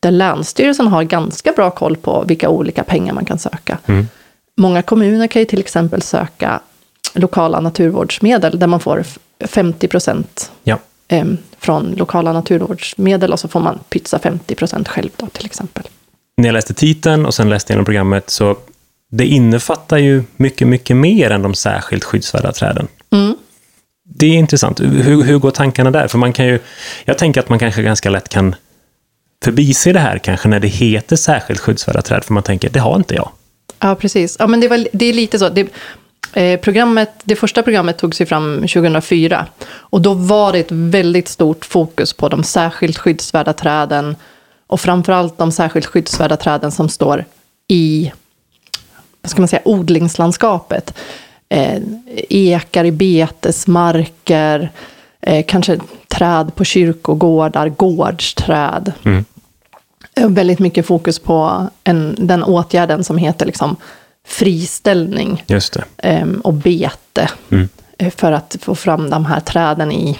[0.00, 3.78] där Länsstyrelsen har ganska bra koll på vilka olika pengar man kan söka.
[3.86, 4.08] Mm.
[4.56, 6.60] Många kommuner kan ju till exempel söka
[7.14, 10.78] lokala naturvårdsmedel där man får f- 50 procent Ja.
[11.08, 11.24] eh,
[11.58, 15.84] från lokala naturvårdsmedel och så får man pytsa 50 procent själv då till exempel.
[16.36, 18.56] När jag läste titeln och sen läste igenom programmet så
[19.10, 22.88] det innefattar ju mycket, mycket mer än de särskilt skyddsvärda träden.
[23.10, 23.36] Mm.
[24.08, 24.80] Det är intressant.
[24.80, 26.08] Hur, hur går tankarna där?
[26.08, 26.58] För man kan ju,
[27.04, 28.54] jag tänker att man kanske ganska lätt kan
[29.46, 32.96] förbise det här kanske när det heter särskilt skyddsvärda träd, för man tänker, det har
[32.96, 33.30] inte jag.
[33.78, 34.36] Ja, precis.
[34.38, 35.48] Ja, men det, var, det är lite så.
[35.48, 35.68] Det,
[36.32, 39.46] eh, programmet, det första programmet tog sig fram 2004.
[39.66, 44.16] Och då var det ett väldigt stort fokus på de särskilt skyddsvärda träden.
[44.66, 47.24] Och framförallt de särskilt skyddsvärda träden som står
[47.68, 48.12] i
[49.22, 50.94] vad ska man säga, odlingslandskapet.
[51.48, 51.82] Eh,
[52.28, 54.70] ekar i betesmarker,
[55.20, 55.78] eh, kanske
[56.08, 58.92] träd på kyrkogårdar, gårdsträd.
[59.04, 59.24] Mm.
[60.20, 63.76] Eh, Väldigt mycket fokus på en, den åtgärden som heter liksom
[64.26, 65.84] friställning Just det.
[66.08, 67.28] eh, och bete.
[67.50, 67.68] Mm.
[67.98, 70.18] eh, För att få fram de här träden i,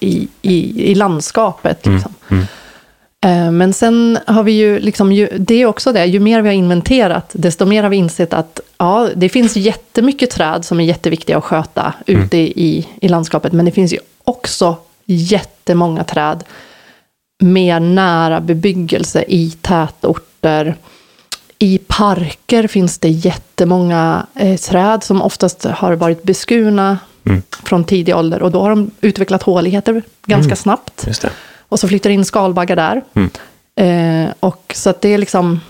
[0.00, 1.86] i, i, i landskapet.
[1.86, 2.14] Liksom.
[2.28, 2.44] Mm.
[3.20, 6.48] Eh, Men sen har vi ju, liksom, ju, det är också det, ju mer vi
[6.48, 10.84] har inventerat, desto mer har vi insett att ja, det finns jättemycket träd som är
[10.84, 16.44] jätteviktiga att sköta ute i, i landskapet, men det finns ju också jättemånga träd
[17.38, 20.74] mer nära bebyggelse i tätorter.
[21.58, 27.42] I parker finns det jättemånga eh, träd som oftast har varit beskurna Mm.
[27.64, 31.04] från tidig ålder och då har de utvecklat håligheter ganska snabbt.
[31.06, 31.30] Just det.
[31.68, 33.02] Och så flyttar in skalbaggar där.
[33.14, 33.30] Mm.
[34.26, 35.60] Eh, och så att det är liksom...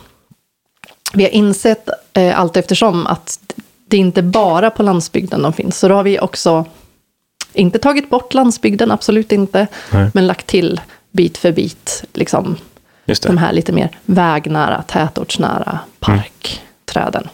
[1.13, 3.39] Vi har insett eh, allt eftersom att
[3.89, 5.79] det är inte bara på landsbygden de finns.
[5.79, 6.65] Så då har vi också
[7.53, 10.11] inte tagit bort landsbygden, absolut inte, Nej.
[10.15, 10.81] men lagt till
[11.13, 12.57] bit för bit, liksom
[13.23, 17.29] de här lite mer vägnära, tätortsnära parkträden.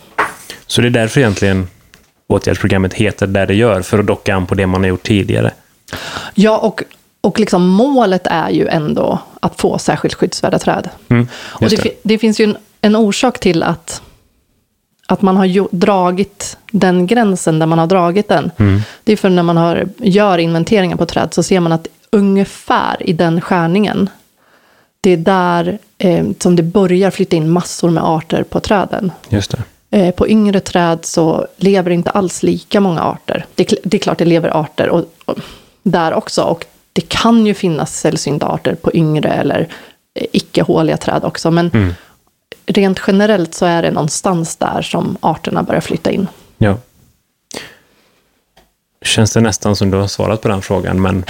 [0.66, 1.68] Så det är därför egentligen
[2.26, 5.50] åtgärdsprogrammet heter där det gör, för att docka an på det man har gjort tidigare.
[6.34, 6.82] Ja, och,
[7.20, 10.90] och liksom målet är ju ändå att få särskilt skyddsvärda träd.
[11.08, 12.00] Mm, och det, det.
[12.02, 14.02] det finns ju en, en orsak till att,
[15.06, 18.50] att man har dragit den gränsen där man har dragit den.
[18.56, 18.80] Mm.
[19.04, 23.08] Det är för när man har, gör inventeringar på träd så ser man att ungefär
[23.08, 24.10] i den skärningen,
[25.00, 29.12] det är där eh, som det börjar flytta in massor med arter på träden.
[29.28, 29.62] Just det.
[29.98, 33.46] Eh, På yngre träd så lever inte alls lika många arter.
[33.54, 35.38] Det, det är klart det lever arter och, och,
[35.82, 36.42] där också.
[36.42, 39.68] Och det kan ju finnas sällsynta arter på yngre eller
[40.14, 41.50] eh, icke-håliga träd också.
[41.50, 41.94] Men Mm.
[42.66, 46.26] rent generellt så är det någonstans där som arterna börjar flytta in.
[46.58, 46.76] Ja.
[49.04, 51.24] Känns det nästan som du har svarat på den frågan, men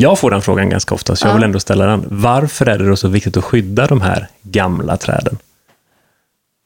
[0.00, 1.34] jag får den frågan ganska ofta, så jag Ja.
[1.34, 2.04] vill ändå ställa den.
[2.10, 5.38] Varför är det då så viktigt att skydda de här gamla träden?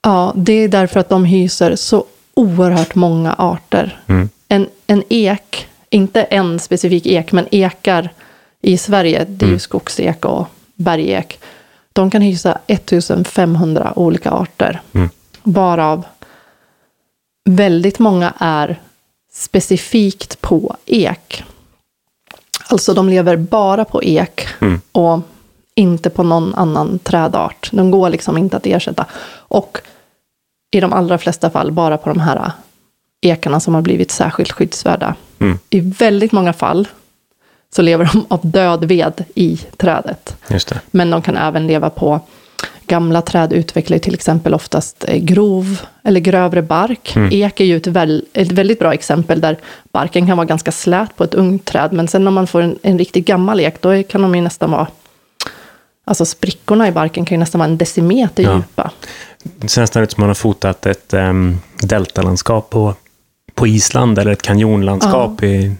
[0.02, 4.00] Ja, det är därför att de hyser så oerhört många arter.
[4.06, 4.28] Mm.
[4.48, 8.10] En, en ek, inte en specifik ek, men ekar
[8.62, 9.54] i Sverige, det är Mm.
[9.54, 11.40] ju skogsek och bergek.
[11.92, 14.80] De kan hysa 1500 olika arter.
[14.92, 15.10] Mm.
[15.42, 16.04] Varav
[17.44, 18.80] väldigt många är
[19.32, 21.44] specifikt på ek.
[22.68, 24.80] Alltså de lever bara på ek Mm.
[24.92, 25.20] och
[25.74, 27.68] inte på någon annan trädart.
[27.72, 29.06] De går liksom inte att ersätta.
[29.34, 29.78] Och
[30.70, 32.52] i de allra flesta fall bara på de här
[33.20, 35.14] ekarna som har blivit särskilt skyddsvärda.
[35.38, 35.58] Mm.
[35.70, 36.88] I väldigt många fall
[37.76, 40.36] så lever de av död ved i trädet.
[40.90, 42.20] Men de kan även leva på
[42.86, 47.16] Gamla träd utvecklar ju till exempel oftast eh, grov eller grövre bark.
[47.30, 49.58] Ek är ju ett, väl, ett väldigt bra exempel där
[49.92, 51.92] barken kan vara ganska slät på ett ungt träd.
[51.92, 54.70] Men sen när man får en, en riktigt gammal ek, då kan de ju nästan
[54.70, 54.86] vara...
[56.04, 58.54] Alltså sprickorna i barken kan ju nästan vara en decimeter Ja.
[58.56, 58.90] djupa.
[59.42, 62.94] Det känns nästan ut som man har fotat ett um, deltalandskap på,
[63.54, 65.76] på Island, eller ett kanjonlandskap i, i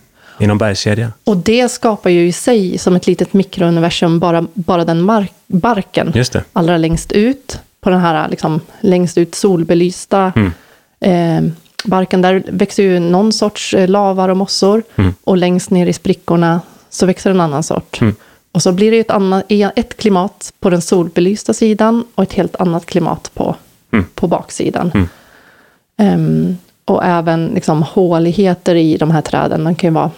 [0.48, 1.12] någon bergskedja.
[1.24, 6.12] Och det skapar ju i sig som ett litet mikrouniversum, bara, bara den mark, barken.
[6.14, 6.44] Just det.
[6.52, 10.52] allra längst ut, på den här liksom, längst ut solbelysta Mm.
[11.00, 11.52] eh,
[11.85, 12.22] barken.
[12.22, 14.83] Där växer ju någon sorts eh, lavar och mossor.
[14.96, 15.14] Mm.
[15.24, 18.00] Och längst ner i sprickorna så växer en annan sort.
[18.00, 18.14] Mm.
[18.52, 19.44] Och så blir det ett, annat,
[19.76, 23.57] ett klimat på den solbelysta sidan och ett helt annat klimat på,
[23.92, 24.05] Mm.
[24.14, 25.09] på baksidan.
[25.96, 29.64] Ehm, och även liksom, håligheter i de här träden.
[29.64, 30.11] De kan ju vara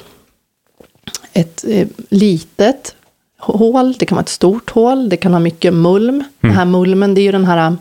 [1.34, 2.94] ett eh, litet
[3.38, 6.24] hål, det kan vara ett stort hål, det kan ha mycket mulm.
[6.40, 7.72] Den här mulmen, det är ju den här eh,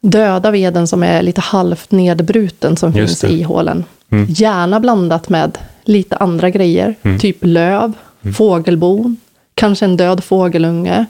[0.00, 3.38] döda veden som är lite halvt nedbruten som Just finns det.
[3.38, 3.84] i hålen.
[4.10, 4.26] Mm.
[4.30, 7.92] Gärna blandat med lite andra grejer, typ löv,
[8.36, 9.16] fågelbon,
[9.54, 11.04] kanske en död fågelunge,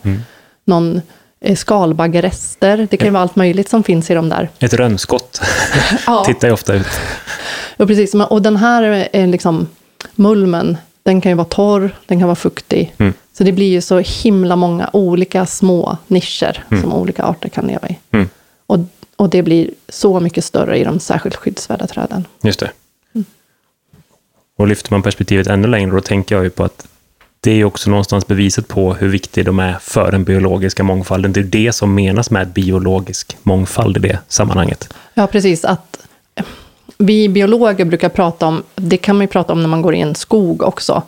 [0.65, 1.01] någon
[1.41, 2.87] eh, skalbaggerester.
[2.91, 4.49] Det kan ju vara allt möjligt som finns i de där.
[4.59, 5.41] Ett rönnskott
[6.07, 6.25] Ja.
[6.27, 6.87] tittar ju ofta ut.
[7.77, 8.15] Ja, precis.
[8.15, 9.67] Och den här liksom,
[10.15, 12.95] mulmen, den kan ju vara torr, den kan vara fuktig.
[12.99, 13.13] Mm.
[13.33, 17.89] Så det blir ju så himla många olika små nischer som olika arter kan leva
[17.89, 17.99] i.
[18.11, 18.29] Mm.
[18.67, 18.79] Och,
[19.17, 22.27] och det blir så mycket större i de särskilt skyddsvärda träden.
[22.43, 22.71] Just det.
[24.57, 26.87] Och lyfter man perspektivet ännu längre, då tänker jag ju på att
[27.41, 31.33] det är också någonstans beviset på hur viktig de är för den biologiska mångfalden.
[31.33, 34.95] Det är det som menas med biologisk mångfald i det sammanhanget.
[35.15, 35.65] Ja, precis.
[35.65, 35.99] Att
[37.01, 40.01] vi biologer brukar prata om, det kan man ju prata om när man går i
[40.01, 41.03] en skog också,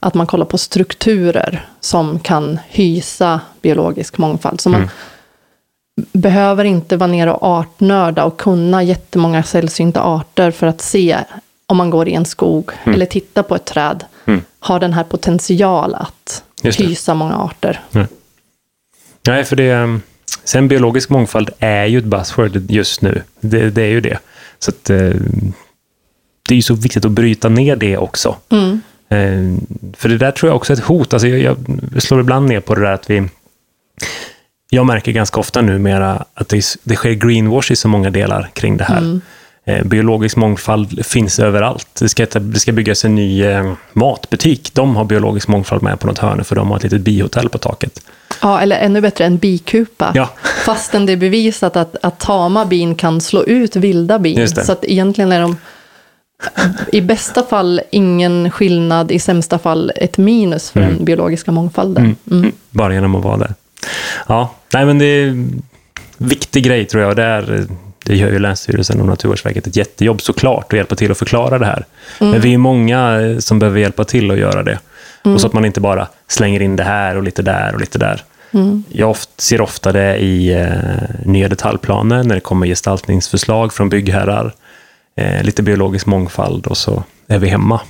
[0.00, 4.60] att man kollar på strukturer som kan hysa biologisk mångfald.
[4.60, 4.90] Så man
[6.12, 11.18] behöver inte vara nere och artnörda och kunna jättemånga sällsynta arter för att se
[11.66, 14.04] om man går i en skog eller tittar på ett träd,
[14.60, 16.42] har den här potential att
[16.78, 17.80] hysa många arter.
[19.26, 19.70] Nej, för det...
[19.70, 20.02] ehm,
[20.44, 23.22] Sen biologisk mångfald är ju ett buzzword just nu.
[23.40, 24.18] Det, det är ju det.
[24.62, 24.96] Så att, eh,
[26.48, 28.36] det är ju så viktigt att bryta ner det också.
[28.50, 28.80] Mm.
[29.08, 29.62] Eh,
[29.96, 31.12] För det där tror jag också är ett hot.
[31.12, 31.56] Alltså jag,
[31.94, 33.22] jag slår ibland ner på det där att vi...
[34.70, 38.76] Jag märker ganska ofta numera att det, det sker greenwash i så många delar kring
[38.76, 39.02] det här.
[39.02, 39.16] Eh,
[39.84, 41.88] Biologisk mångfald finns överallt.
[41.98, 44.74] Det ska, det ska byggas en ny eh, matbutik.
[44.74, 47.58] De har biologisk mångfald med på något hörn för de har ett litet bihotell på
[47.58, 48.00] taket.
[48.42, 50.12] Ja, eller ännu bättre, en bikupa.
[50.14, 50.30] Ja.
[50.64, 54.48] Fastän det är bevisat att, att tama bin kan slå ut vilda bin.
[54.48, 55.56] Så att egentligen är de
[56.92, 62.16] i bästa fall ingen skillnad, i sämsta fall ett minus för den biologiska mångfalden.
[62.30, 62.52] Mm.
[62.70, 63.54] Bara genom att vara där.
[64.28, 65.62] Ja, nej men det är en
[66.18, 67.16] viktig grej tror jag.
[67.16, 67.66] Det är,
[68.04, 71.66] det gör ju Länsstyrelsen och Naturvårdsverket ett jättejobb såklart att hjälpa till att förklara det
[71.66, 71.84] här.
[72.18, 74.78] Men vi är många eh, som behöver hjälpa till att göra det.
[75.22, 77.98] Och så att man inte bara slänger in det här och lite där och lite
[77.98, 78.22] där.
[78.88, 80.66] Jag oft, ser ofta det i eh,
[81.24, 84.54] nya detaljplaner när det kommer gestaltningsförslag från byggherrar.
[85.16, 87.80] Eh, lite biologisk mångfald och så är vi hemma.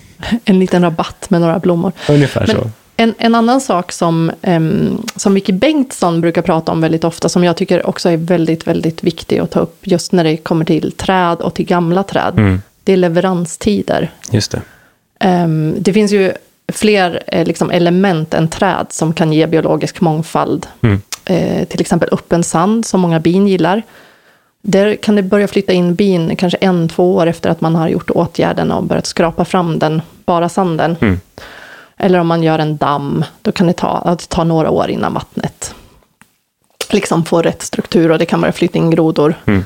[0.44, 1.92] En liten rabatt med några blommor.
[2.08, 2.70] Ungefär så.
[2.96, 7.44] En, en annan sak som, um, som Vicky Bengtsson brukar prata om väldigt ofta, som
[7.44, 10.92] jag tycker också är väldigt, väldigt viktig att ta upp, just när det kommer till
[10.92, 12.62] träd och till gamla träd, Mm.
[12.84, 14.10] det är leveranstider.
[14.30, 14.60] Just det.
[15.20, 16.32] Ehm, det finns ju
[16.72, 20.66] fler eh, liksom, element än träd som kan ge biologisk mångfald.
[20.80, 21.00] Mm.
[21.24, 23.82] Eh, till exempel öppen sand, som många bin gillar.
[24.62, 27.88] Där kan det börja flytta in bin kanske en, två år efter att man har
[27.88, 30.96] gjort åtgärden och börjat skrapa fram den bara sanden.
[31.00, 31.20] Mm.
[32.02, 35.14] Eller om man gör en damm, då kan det ta, det tar några år innan
[35.14, 35.74] vattnet
[36.92, 39.34] liksom får rätt struktur och det kan börja flytta in grodor.
[39.46, 39.64] Mm.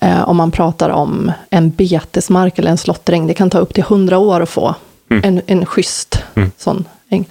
[0.00, 3.82] Eh, om man pratar om en betesmark eller en slåtteräng, det kan ta upp till
[3.82, 4.74] 100 år att få
[5.08, 6.24] en, en schysst
[6.56, 7.28] sån äng.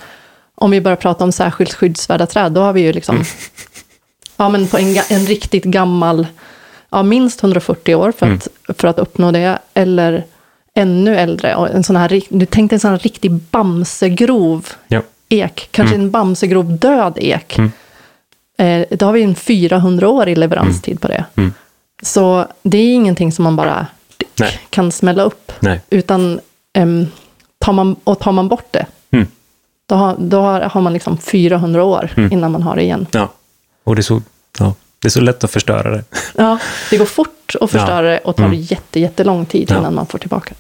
[0.56, 3.24] Om vi börjar prata om särskilt skyddsvärda träd, då har vi ju liksom,
[4.38, 6.28] ja men på en, en riktigt gammal,
[6.90, 10.26] ja minst 140 år för att, för att uppnå det, eller
[10.76, 15.02] ännu äldre, och en sån här, du tänkte en sån här riktig bamsegrov Ja.
[15.30, 17.58] ek, kanske en bamsegrov död ek.
[18.58, 21.26] Eh, då har vi en 400 år i leveranstid på det.
[21.36, 21.54] Mm.
[22.04, 23.88] Så det är ingenting som man bara
[24.40, 24.60] Nej.
[24.70, 25.52] kan smälla upp.
[25.60, 25.82] Nej.
[25.90, 26.40] Utan
[26.74, 27.08] ehm,
[27.60, 29.28] tar man, och tar man bort det, Mm.
[29.86, 33.08] då, har, då har, man liksom 400 år innan man har det igen.
[33.12, 33.30] Ja.
[33.84, 34.22] Och det är, så,
[34.60, 34.74] ja.
[35.00, 36.04] det är så lätt att förstöra det.
[36.38, 38.60] Ja, det går fort att förstöra det och tar Mm.
[38.60, 39.78] jätte, jättelång tid Ja.
[39.78, 40.54] innan man får tillbaka.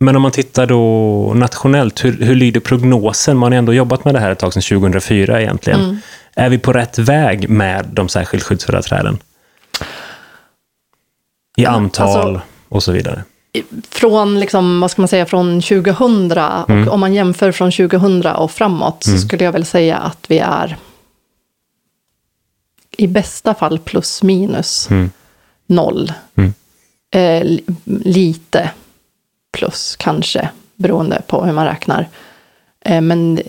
[0.00, 3.36] Men om man tittar då nationellt, hur, hur lyder prognosen?
[3.36, 5.80] Man har ändå jobbat med det här ett tag sedan 2004 egentligen.
[5.80, 5.96] Mm.
[6.34, 9.18] Är vi på rätt väg med de särskilt skyddsvärda träden?
[11.56, 13.22] I antal alltså- och så vidare.
[13.90, 16.88] Från, liksom, vad ska man säga, från 2000, och Mm.
[16.88, 20.76] om man jämför från 2000 och framåt, så skulle jag väl säga att vi är
[22.96, 25.10] i bästa fall plus minus Mm.
[25.68, 26.12] Noll.
[26.36, 26.54] Mm.
[27.10, 27.64] Eh, li-
[28.04, 28.70] lite
[29.52, 32.08] plus kanske, beroende på hur man räknar.
[32.84, 33.40] Eh, men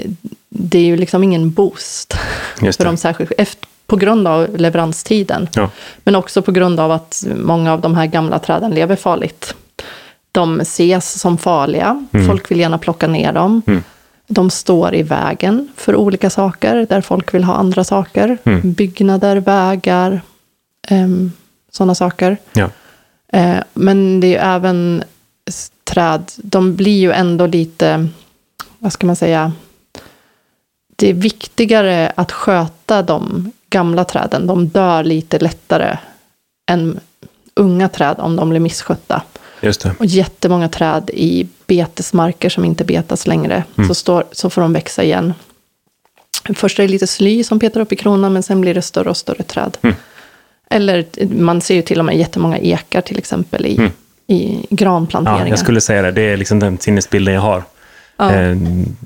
[0.50, 2.14] det är ju liksom ingen boost
[2.78, 5.48] för de särskilt, efter, på grund av leveranstiden.
[5.54, 5.70] Ja.
[6.04, 9.56] Men också på grund av att många av de här gamla träden lever farligt.
[10.32, 13.62] De ses som farliga, folk vill gärna plocka ner dem.
[13.68, 13.84] Mm.
[14.28, 18.38] De står i vägen för olika saker, där folk vill ha andra saker.
[18.44, 18.74] Mm.
[18.74, 20.22] Byggnader, vägar,
[20.92, 21.32] um,
[21.72, 22.38] sådana saker.
[22.54, 22.70] Ja.
[23.34, 25.04] Eh, men det är ju även
[25.84, 28.08] träd, de blir ju ändå lite,
[28.80, 29.52] vad ska man säga,
[30.96, 34.48] det är viktigare att sköta de gamla träden.
[34.48, 35.98] De dör lite lättare
[36.72, 37.00] än
[37.54, 39.22] unga träd om de blir misskötta.
[39.62, 39.96] Just det.
[40.00, 45.04] Och jättemånga träd i betesmarker som inte betas längre, så, står, så får de växa
[45.04, 45.34] igen.
[46.56, 49.10] Först är det lite sly som petar upp i kronan, men sen blir det större
[49.10, 49.78] och större träd.
[50.70, 51.06] Eller
[51.36, 53.92] man ser ju till och med jättemånga ekar till exempel i,
[54.28, 55.46] i granplanteringar.
[55.46, 56.12] Ja, jag skulle säga det.
[56.12, 57.64] Det är liksom den sinnesbilden jag har.
[58.18, 58.32] Ja.
[58.34, 58.58] Eh,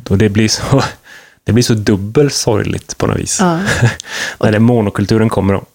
[0.09, 0.83] och det blir så,
[1.43, 3.37] det blir så dubbelt sorgligt på något vis.
[3.41, 3.59] Ja.
[4.39, 5.69] När det monokulturen kommer och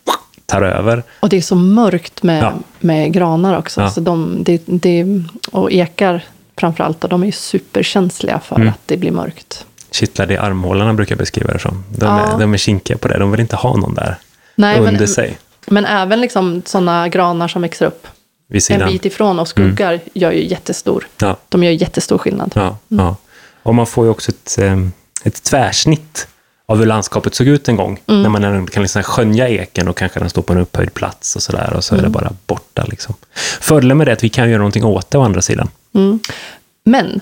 [0.47, 1.03] tar över.
[1.21, 2.53] Och det är så mörkt med, Ja.
[2.81, 3.81] med granar också.
[3.81, 3.91] Ja.
[3.91, 5.23] Så de, det, det,
[5.53, 6.25] och ekar
[6.57, 8.69] framför allt, och de är ju superkänsliga för Mm.
[8.69, 9.65] att det blir mörkt.
[9.91, 11.85] Kittlade i armhålorna brukar jag beskriva det som.
[11.97, 13.19] De, är, de är kinkiga på det.
[13.19, 14.17] De vill inte ha någon där
[14.55, 15.39] Nej, under men, sig.
[15.71, 18.07] Men även liksom sådana granar som växer upp
[18.71, 21.07] en bit ifrån och skuggar gör ju jättestor.
[21.21, 22.53] Ja, De gör jättestor skillnad.
[22.55, 23.17] ja, ja.
[23.63, 24.79] Och man får ju också ett, eh,
[25.25, 26.29] ett tvärsnitt
[26.67, 28.01] av hur landskapet såg ut en gång.
[28.07, 28.23] Mm.
[28.23, 31.43] När man kan liksom skönja eken och kanske den står på en upphöjd plats och
[31.43, 31.73] sådär.
[31.77, 32.05] Och så Mm.
[32.05, 32.85] är det bara borta.
[32.89, 33.15] Liksom.
[33.61, 35.69] Fördelen med det är att vi kan göra någonting åt det å andra sidan.
[36.85, 37.21] Men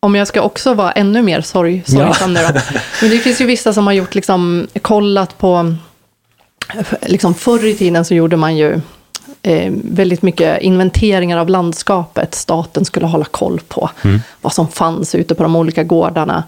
[0.00, 2.60] om jag ska också vara ännu mer sorg, sorgsam nu då.
[3.00, 5.74] Men det finns ju vissa som har gjort liksom, kollat på,
[7.02, 8.80] liksom förr i tiden så gjorde man ju
[9.42, 12.34] eh, väldigt mycket inventeringar av landskapet.
[12.34, 13.90] Staten skulle hålla koll på
[14.40, 16.44] vad som fanns ute på de olika gårdarna.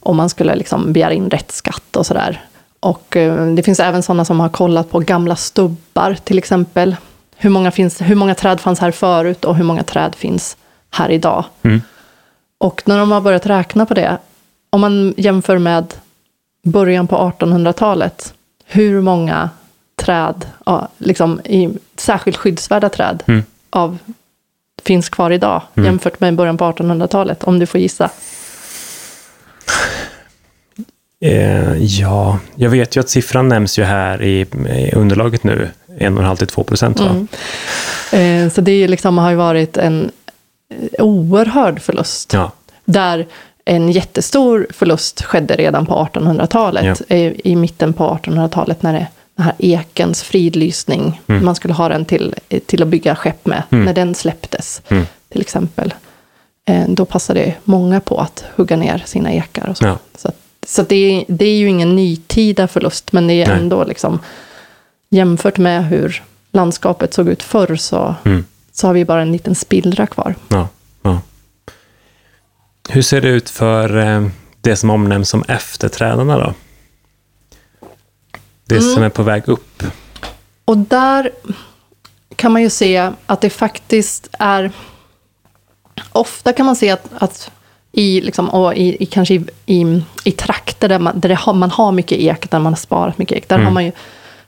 [0.00, 2.44] Och man skulle liksom begära in rätt skatt och sådär.
[2.80, 6.96] Och eh, det finns även sådana som har kollat på gamla stubbar till exempel.
[7.36, 10.56] Hur många, finns, hur många träd fanns här förut och hur många träd finns
[10.90, 11.44] här idag.
[12.58, 14.18] Och när de har börjat räkna på det,
[14.70, 15.94] om man jämför med
[16.62, 19.50] början på 1800-talet, hur många
[20.10, 20.46] träd,
[20.98, 23.22] liksom i särskilt skyddsvärda träd,
[23.70, 23.98] av,
[24.82, 28.10] finns kvar idag jämfört med början på 1800-talet, om du får gissa.
[31.20, 35.68] Eh, ja, jag vet ju att siffran nämns ju här i, i underlaget nu.
[35.86, 37.00] 1,5 till 2 procent.
[37.00, 37.28] Mm.
[38.46, 40.10] Eh, så det liksom har ju varit en
[40.70, 42.32] eh, oerhörd förlust.
[42.32, 42.52] Ja.
[42.84, 43.26] Där
[43.64, 47.02] en jättestor förlust skedde redan på 1800-talet.
[47.08, 47.16] Ja.
[47.16, 49.06] I, I mitten på 1800-talet när det,
[49.40, 51.44] den här ekens fridlysning, Mm.
[51.44, 52.34] man skulle ha den till,
[52.66, 53.84] till att bygga skepp med, Mm.
[53.84, 55.06] när den släpptes Mm.
[55.28, 55.94] till exempel.
[56.68, 59.68] Eh, då passade många på att hugga ner sina ekar.
[59.68, 59.98] Och så Ja.
[60.14, 60.32] så,
[60.66, 63.56] så det, är, det är ju ingen nitida förlust, men det är Nej.
[63.58, 64.18] ändå liksom
[65.10, 66.22] jämfört med hur
[66.52, 68.44] landskapet såg ut förr så, Mm.
[68.72, 70.34] så har vi bara en liten spillra kvar.
[70.48, 70.68] Ja,
[71.02, 71.20] ja.
[72.88, 74.26] Hur ser det ut för eh,
[74.60, 76.54] det som omnämns som efterträdarna då?
[78.70, 78.94] Det Mm.
[78.94, 79.82] som är på väg upp.
[80.64, 81.30] Och där
[82.36, 84.70] kan man ju se att det faktiskt är...
[86.12, 87.50] Ofta kan man se att, att
[87.92, 91.70] i, liksom, i, i, kanske i, i, i trakter där, man, där det har, man
[91.70, 93.66] har mycket ek, där man har sparat mycket ek, där Mm.
[93.66, 93.92] har man ju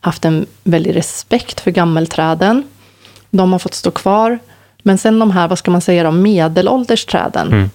[0.01, 2.63] haft en väldig respekt för gammelträden.
[3.31, 4.39] De har fått stå kvar.
[4.83, 7.71] Men sen de här, vad ska man säga, de medelåldersträden, Mm.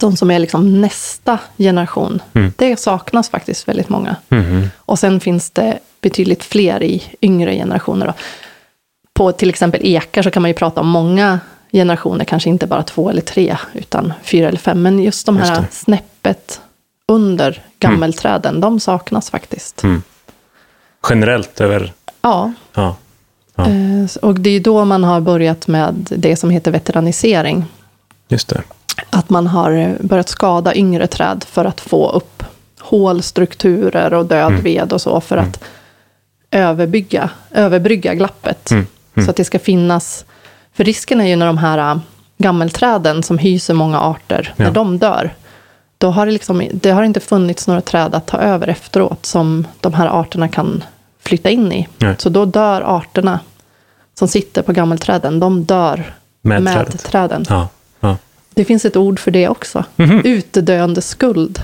[0.00, 2.52] De som är liksom nästa generation, Mm.
[2.56, 4.16] det saknas faktiskt väldigt många.
[4.28, 4.68] Mhm.
[4.78, 8.06] Och sen finns det betydligt fler i yngre generationer.
[8.06, 8.12] Då.
[9.14, 11.40] På till exempel ekar så kan man ju prata om många
[11.72, 14.82] generationer, kanske inte bara två eller tre, utan fyra eller fem.
[14.82, 15.66] Men just de Just här det.
[15.70, 16.60] snäppet
[17.08, 19.82] under gammelträden, de saknas faktiskt.
[19.82, 20.02] Mm.
[21.10, 21.92] Generellt över...
[22.22, 22.96] Ja, Ja.
[23.56, 23.66] Ja.
[23.68, 27.64] eh, och det är då man har börjat med det som heter veteranisering.
[28.32, 28.62] Just det.
[29.10, 32.42] Att man har börjat skada yngre träd för att få upp
[32.80, 34.62] hålstrukturer och död Mm.
[34.64, 35.60] ved och så för att
[36.50, 38.70] överbygga, överbrygga glappet.
[38.70, 38.86] Mm.
[39.14, 39.24] Mm.
[39.26, 40.24] Så att det ska finnas,
[40.74, 41.98] för risken är ju när de här äh,
[42.38, 44.64] gammelträden som hyser många arter, Ja.
[44.64, 45.34] när de dör,
[45.98, 49.66] då har det, liksom, det har inte funnits några träd att ta över efteråt som
[49.80, 50.84] de här arterna kan
[51.20, 51.88] flytta in i.
[51.98, 52.14] Nej.
[52.18, 53.40] Så då dör arterna
[54.18, 57.04] som sitter på gammelträden, de dör Med, med, trädet.
[57.04, 57.44] träden.
[57.48, 57.68] Ja.
[58.54, 59.84] Det finns ett ord för det också.
[59.96, 60.20] Mhm.
[60.24, 61.62] Utdöende skuld.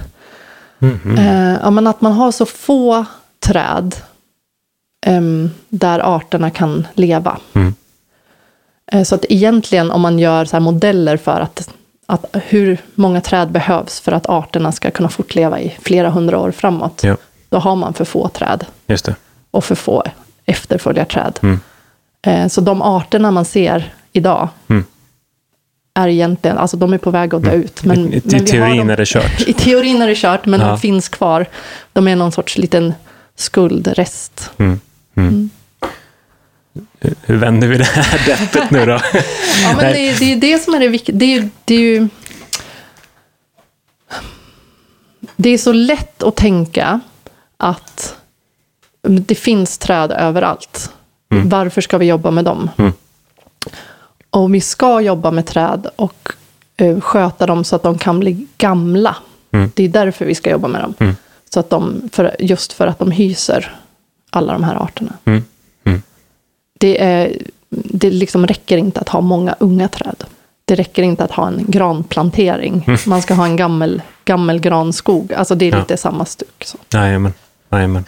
[0.79, 1.19] Mhm.
[1.19, 3.05] Eh, ja, men att man har så få
[3.41, 3.95] träd
[5.07, 7.39] em, där arterna kan leva.
[7.55, 7.75] Mm.
[8.93, 11.71] Eh, så att egentligen om man gör så här modeller för att,
[12.07, 16.51] att hur många träd behövs för att arterna ska kunna fortleva i flera hundra år
[16.51, 17.05] framåt.
[17.05, 17.17] Ja.
[17.49, 19.15] Då har man för få träd Just det.
[19.51, 20.03] och för få
[20.45, 21.39] efterföljarträd.
[21.43, 21.61] Mm.
[22.23, 24.85] Eh, så de arterna man ser idag Mm.
[25.99, 27.85] Är egentligen, alltså de är på väg att dö ut.
[27.85, 29.41] Men, I, I, men teorin dem- är det kört.
[29.49, 30.67] i teorin är det kört, men Ja.
[30.67, 31.47] de finns kvar.
[31.93, 32.95] De är någon sorts liten
[33.37, 34.51] skuldrest.
[34.59, 34.81] Mm.
[35.17, 35.51] Mm.
[37.01, 38.93] Hur- Hur vänder vi det här deppet nu då?
[39.63, 41.17] Ja, men det, är- det är det som är det viktiga.
[41.17, 42.09] Det är, det är ju...
[45.37, 47.01] Det är så lätt att tänka
[47.57, 48.15] att
[49.03, 50.91] det finns träd överallt.
[51.33, 51.49] Mm.
[51.49, 52.71] Varför ska vi jobba med dem?
[54.39, 54.45] Mm.
[54.45, 56.33] Och vi ska jobba med träd och
[56.77, 59.17] eh, sköta dem så att de kan bli gamla.
[59.51, 59.71] Mm.
[59.75, 60.95] Det är därför vi ska jobba med dem.
[60.99, 61.17] Mm.
[61.51, 63.77] Så att de, för, just för att de hyser
[64.31, 65.13] alla de här arterna.
[65.25, 65.45] Mm.
[65.85, 66.03] Mm.
[66.79, 67.37] Det, är,
[67.71, 70.25] det liksom räcker inte att ha många unga träd.
[70.65, 72.87] Det räcker inte att ha en granplantering.
[73.07, 75.33] Man ska ha en gammel, gammel granskog.
[75.33, 75.79] Alltså det är Ja.
[75.79, 76.65] lite samma stuk.
[76.65, 76.79] Så.
[76.93, 77.33] Jajamän.
[77.71, 78.05] Jajamän.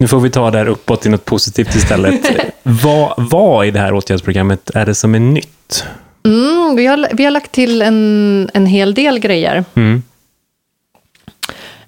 [0.00, 2.30] Nu får vi ta det här uppåt till något positivt istället.
[2.62, 5.84] vad, vad i det här åtgärdsprogrammet är det som är nytt?
[6.24, 9.64] Mm, vi, har, vi har lagt till en, en hel del grejer.
[9.74, 10.02] Mm.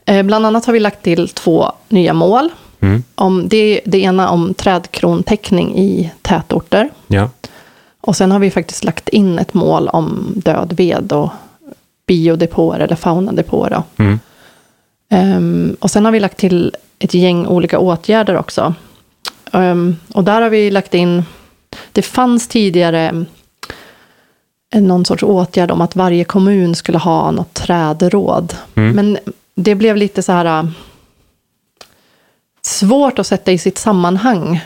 [0.05, 2.51] Eh, bland annat har vi lagt till två nya mål.
[2.81, 3.03] Mm.
[3.15, 6.91] Om det, det ena om trädkrontäckning i tätorter.
[7.07, 7.31] Ja.
[8.01, 11.31] Och sen har vi faktiskt lagt in ett mål om död ved och
[12.07, 13.83] biodepåer eller faunadepåer.
[13.97, 14.21] Mm.
[15.11, 16.75] Ehm, och sen har vi lagt till
[17.05, 18.75] ett gäng olika åtgärder också.
[19.53, 21.25] Ehm, och där har vi lagt in,
[21.93, 23.25] det fanns tidigare
[24.75, 28.55] någon sorts åtgärd om att varje kommun skulle ha något trädråd.
[28.75, 28.97] Mm.
[28.97, 29.19] Men
[29.55, 30.65] det blev lite så här äh,
[32.63, 34.61] svårt att sätta i sitt sammanhang.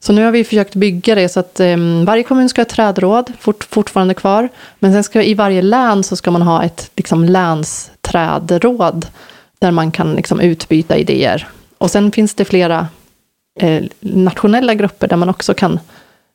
[0.00, 2.68] Så nu har vi försökt bygga det så att ehm, varje kommun ska ha ett
[2.68, 4.48] trädråd, fort, fortfarande kvar.
[4.78, 9.06] Men sen ska i varje län så ska man ha ett liksom, länsträdråd
[9.58, 11.48] där man kan liksom, utbyta idéer.
[11.78, 12.88] Och sen finns det flera
[13.60, 15.80] eh, nationella grupper där man också kan,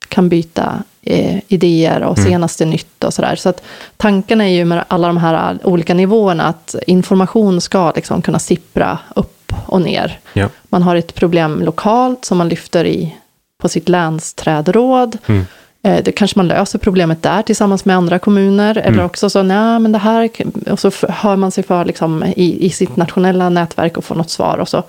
[0.08, 2.30] kan byta eh, idéer och Mm.
[2.30, 3.36] senaste nytt och sådär.
[3.36, 3.64] Så att
[3.98, 9.00] tanken är ju med alla de här olika nivåerna att information ska liksom kunna sippra
[9.16, 10.20] upp och ner.
[10.34, 10.50] Ja.
[10.64, 13.16] Man har ett problem lokalt som man lyfter i
[13.58, 15.18] på sitt länsträdråd.
[15.26, 15.46] Mm.
[15.84, 18.78] Eh, Det kanske man löser problemet där tillsammans med andra kommuner.
[18.78, 19.06] Eller Mm.
[19.06, 20.30] också så, nej men det här,
[20.72, 24.30] och så hör man sig för liksom i, i sitt nationella nätverk och får något
[24.30, 24.58] svar.
[24.58, 24.84] Och så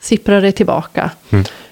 [0.00, 1.10] sipprar det tillbaka.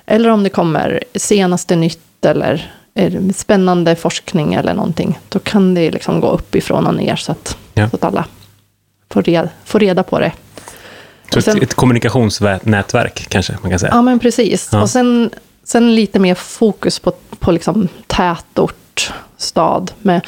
[0.06, 5.18] Eller om det kommer senaste nytt eller eh, spännande forskning eller någonting.
[5.28, 7.90] Då kan det liksom gå uppifrån och ner så att, Ja.
[7.90, 8.24] så att alla
[9.10, 10.32] får reda, får reda på det.
[11.32, 13.92] Så sen- ett, ett kommunikationsnätverk kanske man kan säga.
[13.94, 14.68] Ja, men precis.
[14.72, 14.82] Ja.
[14.82, 15.30] Och sen,
[15.64, 19.92] sen lite mer fokus på, på liksom tätort, stad.
[20.02, 20.26] Med,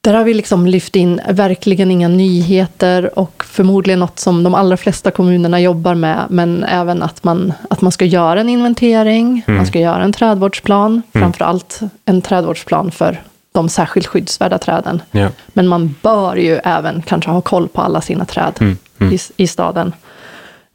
[0.00, 4.76] där har vi liksom lyft in verkligen inga nyheter och förmodligen något som de allra
[4.76, 6.26] flesta kommunerna jobbar med.
[6.30, 11.02] Men även att man, att man ska göra en inventering, man ska göra en trädvårdsplan.
[11.12, 15.02] Framför allt en trädvårdsplan för de särskilt skyddsvärda träden.
[15.10, 15.28] Ja.
[15.46, 19.12] Men man bör ju även kanske ha koll på alla sina träd Mm, mm.
[19.12, 19.92] I, i staden.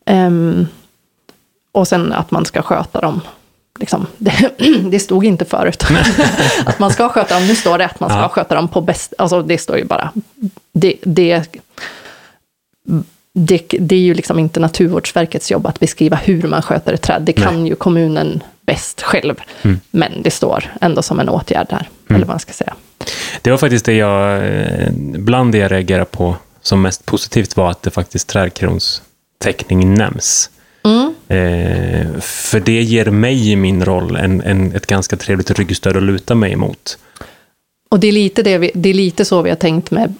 [0.05, 0.67] Ehm,
[1.71, 3.21] och sen att man ska sköta dem.
[3.79, 4.51] Liksom, det,
[4.91, 5.83] det stod inte förut.
[6.65, 7.47] att man ska sköta dem.
[7.47, 8.29] Nu står det att man ska Ja.
[8.29, 9.13] sköta dem på bäst...
[9.17, 10.11] Alltså det står ju bara...
[10.73, 11.43] Det, det,
[13.33, 17.21] det, det är ju liksom inte Naturvårdsverkets jobb att beskriva hur man sköter ett träd.
[17.21, 19.35] Det kan ju kommunen bäst själv.
[19.61, 19.79] Mm.
[19.91, 21.89] Men det står ändå som en åtgärd där.
[22.09, 22.73] Eller vad man ska säga.
[23.41, 27.69] Det var faktiskt det jag, eh, bland det jag reagerade på som mest positivt var
[27.71, 30.49] att det faktiskt trädkronstäckning nämns.
[31.29, 32.15] Mm.
[32.15, 36.03] Eh, för det ger mig i min roll en, en, ett ganska trevligt ryggstöd att
[36.03, 36.97] luta mig emot.
[37.91, 40.13] Och det är, lite det, vi, det är lite så vi har tänkt med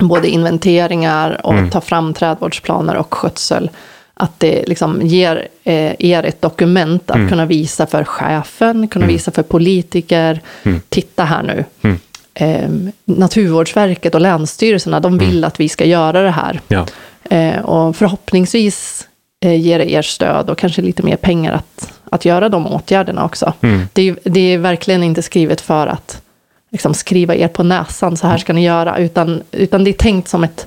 [0.00, 1.70] både inventeringar och Mm.
[1.70, 3.70] ta fram trädvårdsplaner och skötsel.
[4.14, 7.28] Att det liksom ger eh, er ett dokument att Mm.
[7.28, 10.40] kunna visa för chefen, kunna visa för politiker.
[10.88, 11.64] Titta här nu.
[11.82, 11.98] Mm.
[12.34, 16.60] Eh, Naturvårdsverket och länsstyrelserna, de vill att vi ska göra det här.
[16.68, 16.86] Ja,
[17.30, 19.06] Eh, och förhoppningsvis
[19.40, 23.52] ger det er stöd och kanske lite mer pengar att, att göra de åtgärderna också.
[23.60, 23.88] Mm.
[23.92, 26.22] Det, är, det är verkligen inte skrivet för att
[26.70, 30.28] liksom, skriva er på näsan, så här ska ni göra, utan, utan det är tänkt
[30.28, 30.66] som ett,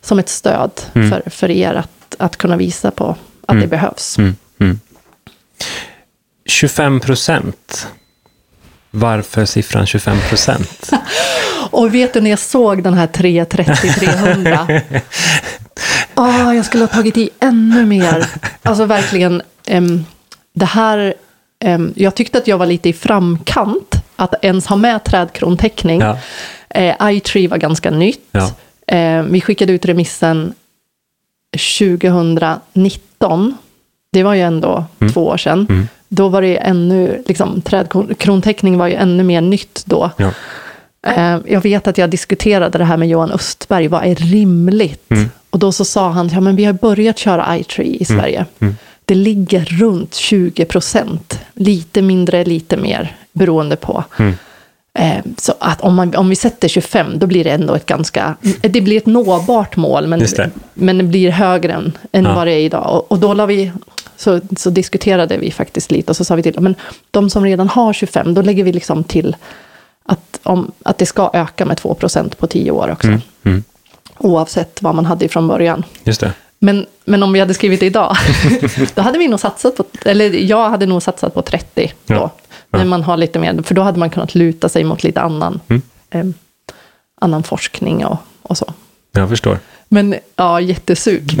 [0.00, 1.10] som ett stöd Mm.
[1.10, 3.16] för, för er att, att kunna visa på
[3.46, 4.18] att det behövs.
[4.18, 4.80] Mm, mm.
[6.46, 7.88] 25 procent.
[8.90, 10.90] Varför siffran 25 procent?
[11.70, 14.80] Och vet du, när jag såg den här 330-300,
[16.48, 18.26] Åh, jag skulle ha tagit i ännu mer.
[18.62, 20.04] Alltså verkligen, em,
[20.54, 21.14] det här,
[21.64, 26.00] em, jag tyckte att jag var lite i framkant, att ens ha med trädkrontäckning.
[26.00, 26.18] Ja.
[26.70, 28.20] Eh, iTree var ganska nytt.
[28.32, 28.50] Ja.
[28.96, 30.54] Eh, vi skickade ut remissen
[31.56, 33.54] 2019.
[34.12, 35.12] Det var ju ändå Mm.
[35.12, 35.88] två år sedan.
[36.08, 40.10] Då var det ännu, liksom, trädkrontäckning var ju ännu mer nytt då.
[40.16, 40.30] Ja.
[41.46, 45.10] Jag vet att jag diskuterade det här med Johan Östberg, vad är rimligt?
[45.10, 45.30] Mm.
[45.50, 48.46] Och då så sa han, ja men vi har börjat köra iTree i Sverige.
[48.58, 48.76] Mm.
[49.04, 54.04] Det ligger runt 20 procent, lite mindre, lite mer, beroende på.
[54.18, 54.34] Mm.
[54.94, 58.36] Eh, Så att om, man, om vi sätter 25, då blir det ändå ett ganska,
[58.60, 60.50] det blir ett nåbart mål, men, det.
[60.74, 62.34] men det blir högre än, än Ja.
[62.34, 62.94] vad det är idag.
[62.96, 63.72] Och, och då la vi,
[64.16, 66.74] så, så diskuterade vi faktiskt lite och så sa vi till, men
[67.10, 69.36] de som redan har 25, då lägger vi liksom till
[70.04, 73.08] att, om, att det ska öka med 2 procent på 10 år också.
[73.08, 73.62] Mm, mm.
[74.18, 75.84] Oavsett vad man hade ifrån början.
[76.04, 76.32] Just det.
[76.58, 78.16] Men, men om vi hade skrivit det idag,
[78.94, 82.14] då hade vi nog satsat på, eller jag hade nog satsat på 30 då.
[82.14, 82.30] Ja.
[82.70, 82.84] När Ja.
[82.86, 85.82] man har lite mer, för då hade man kunnat luta sig mot lite annan, Mm.
[86.10, 86.26] eh,
[87.20, 88.72] annan forskning och, och så.
[89.12, 89.58] Jag förstår.
[89.88, 91.40] Men ja, jättesug.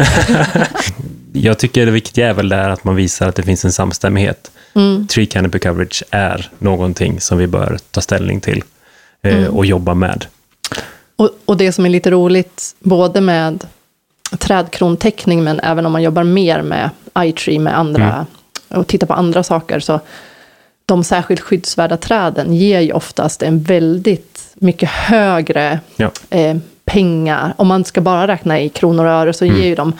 [1.32, 4.50] Jag tycker det viktiga är väl där att man visar att det finns en samstämmighet.
[4.74, 5.06] Mm.
[5.06, 8.62] Tree canopy coverage är någonting som vi bör ta ställning till
[9.22, 9.54] eh, Mm.
[9.54, 10.26] och jobba med.
[11.18, 13.66] Och, och det som är lite roligt, både med
[14.38, 18.26] trädkrontäckning, men även om man jobbar mer med iTree, med andra,
[18.68, 20.00] och tittar på andra saker, så
[20.86, 26.10] de särskilt skyddsvärda träden ger ju oftast en väldigt mycket högre Ja.
[26.30, 27.54] eh, pengar.
[27.56, 29.92] Om man ska bara räkna i kronor och öre så ger ju de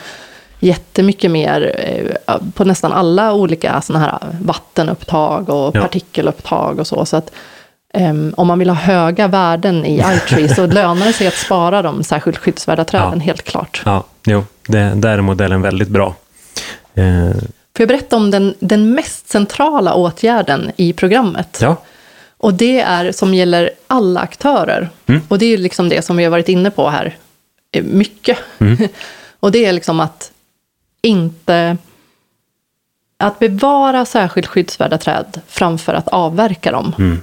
[0.60, 1.74] jättemycket mer
[2.26, 5.80] eh, på nästan alla olika såna här vattenupptag och Ja.
[5.80, 7.04] partikelupptag och så.
[7.04, 7.30] så att,
[7.94, 11.82] ehm, om man vill ha höga värden i iTree så lönar det sig att spara
[11.82, 13.24] de särskilt skyddsvärda träden, Ja.
[13.24, 13.82] helt klart.
[13.84, 16.14] Ja, jo, det, där är modellen väldigt bra.
[16.94, 17.30] Eh,
[17.76, 21.58] Får jag berätta om den, den mest centrala åtgärden i programmet?
[21.62, 21.76] ja,
[22.36, 24.90] Och det är som gäller alla aktörer.
[25.06, 25.20] Mm.
[25.28, 27.16] Och det är liksom det som vi har varit inne på här
[27.72, 28.38] eh, mycket.
[28.58, 28.76] Mm.
[29.40, 30.30] och det är liksom att
[31.02, 31.76] inte...
[33.20, 36.94] Att bevara särskilt skyddsvärda träd framför att avverka dem.
[36.98, 37.22] Mm.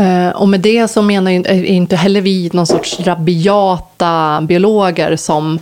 [0.00, 5.58] Eh, och med det så menar ju inte heller vi någon sorts rabiata biologer som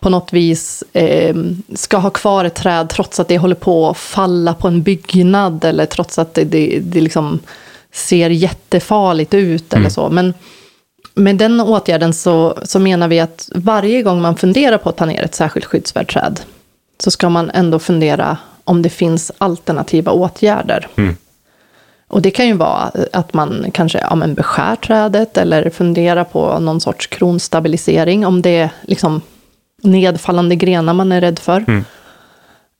[0.00, 1.36] på något vis eh,
[1.74, 5.64] ska ha kvar ett träd trots att det håller på att falla på en byggnad
[5.64, 7.38] eller trots att det, det, det liksom
[7.92, 10.08] ser jättefarligt ut eller så.
[10.08, 10.34] Men
[11.14, 15.06] med den åtgärden så, så menar vi att varje gång man funderar på att ta
[15.06, 16.40] ner ett särskilt skyddsvärt träd
[16.98, 20.88] så ska man ändå fundera om det finns alternativa åtgärder.
[20.96, 21.16] Mm.
[22.08, 26.58] Och det kan ju vara att man kanske ja, men beskär trädet eller funderar på
[26.58, 29.20] någon sorts kronstabilisering, om det är liksom
[29.82, 31.64] nedfallande grenar man är rädd för.
[31.68, 31.84] Mm.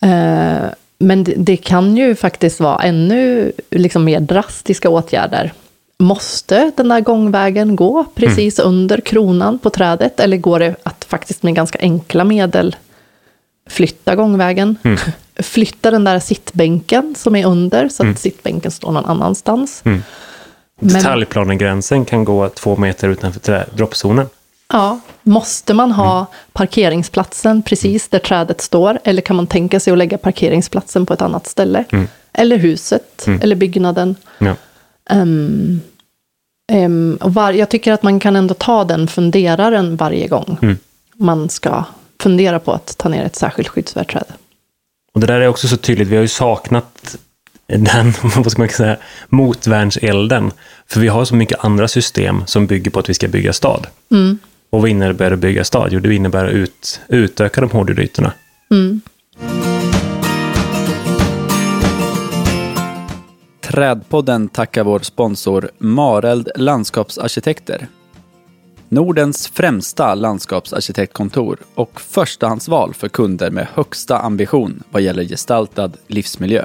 [0.02, 5.52] Eh, men det, det kan ju faktiskt vara ännu liksom mer drastiska åtgärder.
[5.98, 10.20] Måste den där gångvägen gå precis under kronan på trädet?
[10.20, 12.76] Eller går det att faktiskt med ganska enkla medel
[13.70, 14.76] flytta gångvägen?
[15.42, 19.80] Flytta den där sittbänken som är under, så att sittbänken står någon annanstans.
[19.84, 20.02] Men-
[20.80, 24.26] Detaljplanegränsen kan gå två meter utanför droppzonen.
[24.72, 28.98] Ja, måste man ha parkeringsplatsen precis där trädet står?
[29.04, 31.84] Eller kan man tänka sig att lägga parkeringsplatsen på ett annat ställe?
[32.32, 34.14] Eller huset, eller byggnaden.
[34.38, 34.54] Ja.
[36.68, 40.58] Ehm, och var, jag tycker att man kan ändå ta den funderaren varje gång
[41.16, 41.84] man ska
[42.20, 44.24] fundera på att ta ner ett särskilt skyddsvärt träd.
[45.16, 46.08] Och det där är också så tydligt.
[46.08, 47.16] Vi har ju saknat
[47.66, 48.96] den, vad ska man säga,
[49.28, 50.50] motvärnselden.
[50.86, 53.86] För vi har så mycket andra system som bygger på att vi ska bygga stad.
[54.70, 55.88] Och vad innebär det att bygga stad?
[55.92, 58.32] Jo, det innebär att ut, utöka de hårdgjorda ytorna.
[63.60, 67.88] Trädpodden tackar vår sponsor Mareld Landskapsarkitekter.
[68.88, 76.64] Nordens främsta landskapsarkitektkontor och förstahandsval för kunder med högsta ambition vad gäller gestaltad livsmiljö.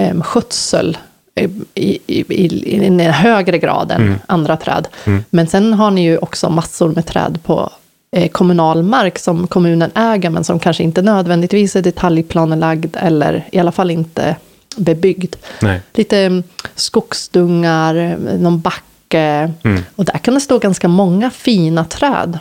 [0.00, 0.98] em, skötsel
[1.34, 4.88] i, i, i, i en högre grad än andra träd.
[5.30, 7.70] Men sen har ni ju också massor med träd på
[8.16, 13.58] eh, kommunal mark som kommunen äger men som kanske inte nödvändigtvis är detaljplanelagd eller i
[13.58, 14.36] alla fall inte
[14.76, 15.36] bebyggd.
[15.62, 15.80] nej.
[15.94, 16.42] Lite mm,
[16.74, 19.52] skogsdungar, eh, någon backe.
[19.96, 22.38] Och där kan det stå ganska många fina träd.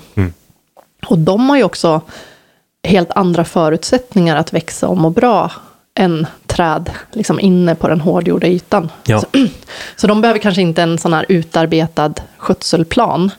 [1.05, 2.01] Och de har ju också
[2.87, 5.51] helt andra förutsättningar att växa och må bra
[5.99, 8.91] än träd liksom inne på den hårdgjorda ytan.
[9.05, 9.19] Ja.
[9.19, 9.27] Så,
[9.95, 13.31] så de behöver kanske inte en sån här utarbetad skötselplan.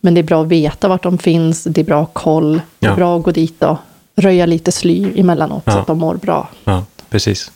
[0.00, 2.86] Men det är bra att veta vart de finns, det är bra att koll, det
[2.86, 2.96] är Ja.
[2.96, 3.76] bra att gå dit och
[4.16, 5.78] röja lite sly emellanåt så Ja.
[5.80, 6.48] att de mår bra.
[6.64, 7.50] Ja, precis.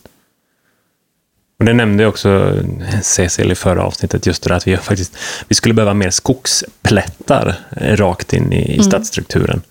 [1.59, 2.57] Och det nämnde också
[3.03, 5.16] Cecil i förra avsnittet, just det att vi, faktiskt,
[5.48, 9.62] vi skulle behöva mer skogsplättar rakt in i, i stadsstrukturen.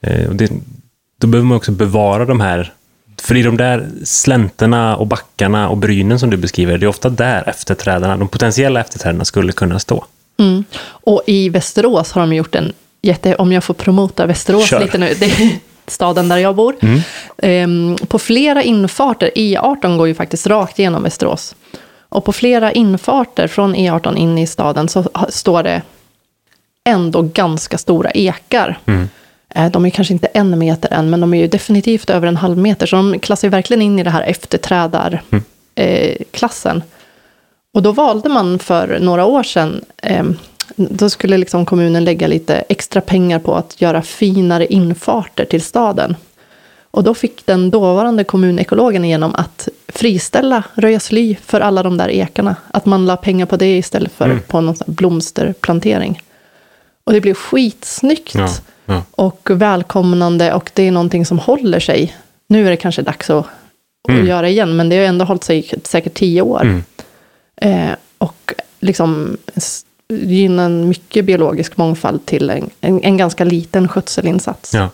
[0.00, 0.52] Eh, och det,
[1.20, 2.72] då behöver man också bevara de här,
[3.22, 7.08] för i de där slänterna och backarna och brynen som du beskriver, det är ofta
[7.08, 10.04] där efterträdarna, de potentiella efterträdarna skulle kunna stå.
[10.38, 10.64] Mm.
[10.84, 12.72] Och i Västerås har de gjort en
[13.02, 14.80] jätte, om jag får promota Västerås Kör.
[14.80, 16.76] lite nu, det staden där jag bor.
[17.38, 21.56] Ehm, på flera infarter, E18 går ju faktiskt rakt genom Västerås.
[22.08, 25.82] Och på flera infarter från E18 in i staden så står det
[26.84, 28.78] ändå ganska sora ekar.
[29.54, 32.36] Eh, De är kanske inte en meter än, men de är ju definitivt över en
[32.36, 32.86] halv meter.
[32.86, 35.42] Så de klassar ju verkligen in i det här efterträdarklassen.
[35.74, 36.82] Eh, klassen.
[37.74, 40.24] Och då valde man för några år sedan, eh,
[40.76, 46.16] då skulle liksom kommunen lägga lite extra pengar på att göra finare infarter till staden.
[46.90, 52.08] Och då fick den dåvarande kommunekologen igenom att friställa, röja sly för alla de där
[52.08, 52.56] ekarna.
[52.70, 56.22] Att man la pengar på det istället för på någon blomsterplantering.
[57.04, 58.48] Och det blev skitsnyggt Ja,
[58.86, 59.02] ja.
[59.10, 62.16] och välkomnande och det är någonting som håller sig.
[62.48, 63.46] Nu är det kanske dags att,
[64.08, 66.82] att göra igen, men det har ändå hållit sig säkert tio år.
[67.56, 69.36] Eh, och liksom
[70.08, 74.74] gynna en mycket biologisk mångfald till en, en, en ganska liten skötselinsats.
[74.74, 74.90] Ja.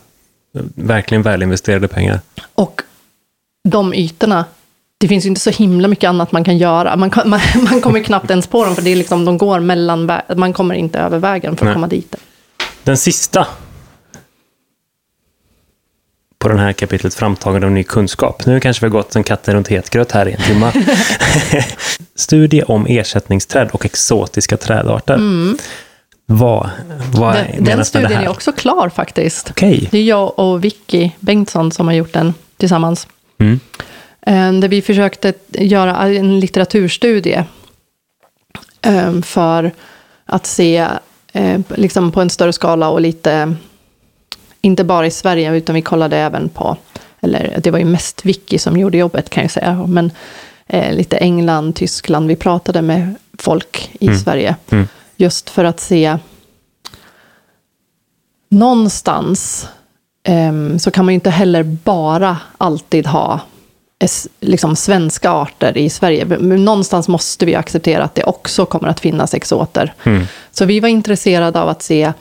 [0.74, 2.20] Verkligen välinvesterade pengar.
[2.54, 2.82] Och
[3.68, 4.44] de ytorna,
[4.98, 6.96] det finns ju inte så himla mycket annat man kan göra.
[6.96, 7.40] Man, man,
[7.70, 10.74] man kommer knappt ens på dem, för det är liksom, de går mellan, man kommer
[10.74, 11.74] inte över vägen för att Nej.
[11.74, 12.14] komma dit.
[12.84, 13.46] Den sista
[16.42, 18.46] på den här kapitlet, framtagande av ny kunskap.
[18.46, 20.72] Nu kanske vi har gått en katten runt het gröt här i en timme.
[22.14, 25.18] Studie om ersättningsträd och exotiska trädarter.
[26.26, 26.70] Vad,
[27.12, 28.24] vad Den, menas den med studien det här?
[28.24, 29.50] är också klar faktiskt.
[29.50, 29.88] Okej.
[29.90, 33.08] Det är jag och Vicky Bengtsson som har gjort den tillsammans.
[33.38, 33.60] Mm.
[34.26, 37.44] Eh, Där vi försökte göra en litteraturstudie
[38.82, 39.72] eh, för
[40.26, 40.86] att se
[41.32, 43.54] eh, liksom på en större skala och lite,
[44.62, 46.76] inte bara i Sverige, utan vi kollade även på,
[47.20, 50.10] eller det var ju mest Vicky som gjorde jobbet kan jag säga, men
[50.66, 54.56] eh, lite England, Tyskland, vi pratade med folk i Sverige.
[54.70, 54.88] Mm.
[55.16, 56.18] Just för att se
[58.48, 59.68] någonstans
[60.24, 63.40] ehm, så kan man ju inte heller bara alltid ha
[64.40, 66.24] liksom svenska arter i Sverige.
[66.24, 69.94] Men någonstans måste vi acceptera att det också kommer att finnas exoter.
[70.04, 70.24] Mm.
[70.50, 72.12] Så vi var intresserade av att se,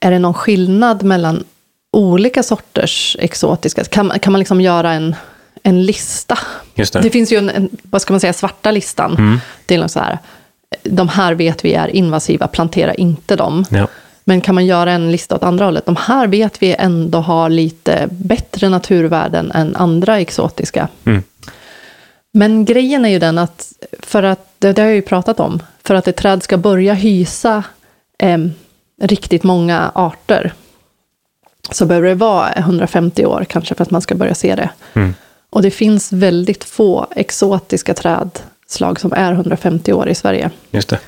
[0.00, 1.44] är det någon skillnad mellan
[1.92, 3.84] olika sorters exotiska?
[3.84, 5.14] Kan, man- kan man liksom göra en,
[5.62, 6.38] en lista?
[6.74, 7.02] Det.
[7.02, 9.40] Det finns ju en, en, vad ska man säga, svarta listan.
[9.66, 10.18] Det är så här,
[10.82, 13.64] de här vet vi är invasiva, plantera inte dem.
[13.70, 13.86] Ja.
[14.24, 15.86] Men kan man göra en lista åt andra hållet?
[15.86, 20.88] De här vet vi ändå har lite bättre naturvärden än andra exotiska.
[21.04, 21.22] Mm.
[22.32, 25.62] Men grejen är ju den att, för att, det, det har jag ju pratat om,
[25.84, 27.62] för att ett träd ska börja hysa
[28.18, 28.52] em,
[29.00, 30.52] riktigt många arter,
[31.70, 34.70] så behöver det vara 150 år kanske för att man ska börja se det.
[34.94, 35.14] Mm.
[35.50, 40.50] Och det finns väldigt få exotiska trädslag som är 150 år i Sverige.
[40.70, 40.98] Just det.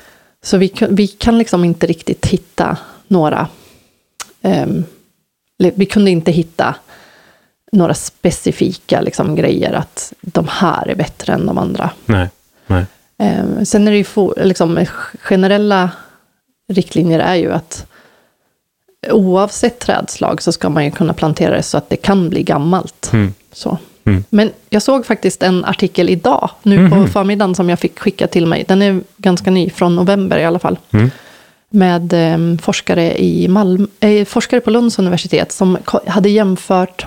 [0.41, 2.77] Så vi, vi kan liksom inte riktigt hitta
[3.07, 3.47] några...
[4.41, 6.75] eller vi kunde inte hitta
[7.71, 11.89] några specifika liksom, grejer att de här är bättre än de andra.
[12.05, 12.29] Nej.
[12.67, 12.85] Nej.
[13.17, 14.85] Ehm, sen är det ju liksom,
[15.19, 15.89] generella
[16.69, 17.85] riktlinjer är ju att
[19.07, 23.09] oavsett trädslag så ska man ju kunna plantera det så att det kan bli gammalt.
[23.13, 23.33] Mm.
[23.51, 23.77] Så.
[24.03, 24.23] Mm.
[24.29, 28.45] Men jag såg faktiskt en artikel idag, nu på förmiddagen, som jag fick skicka till
[28.45, 28.65] mig.
[28.67, 30.77] Den är ganska ny, från november i alla fall.
[30.91, 31.11] Mm.
[31.69, 37.05] Med eh, forskare, i Malmö, eh, forskare på Lunds universitet som hade jämfört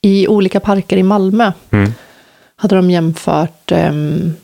[0.00, 1.52] i olika parker i Malmö.
[1.70, 1.92] Mm.
[2.56, 4.34] Hade de jämfört ehm,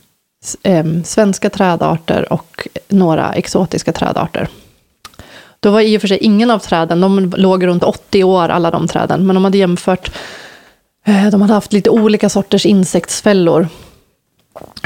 [1.05, 4.49] svenska trädarter och några exotiska trädarter.
[5.61, 8.71] Då var i och för sig ingen av träden, de låg runt 80 år alla
[8.71, 10.11] de träden, men de hade jämfört
[11.07, 13.69] Eh, De hade haft lite olika sorters insektsfällor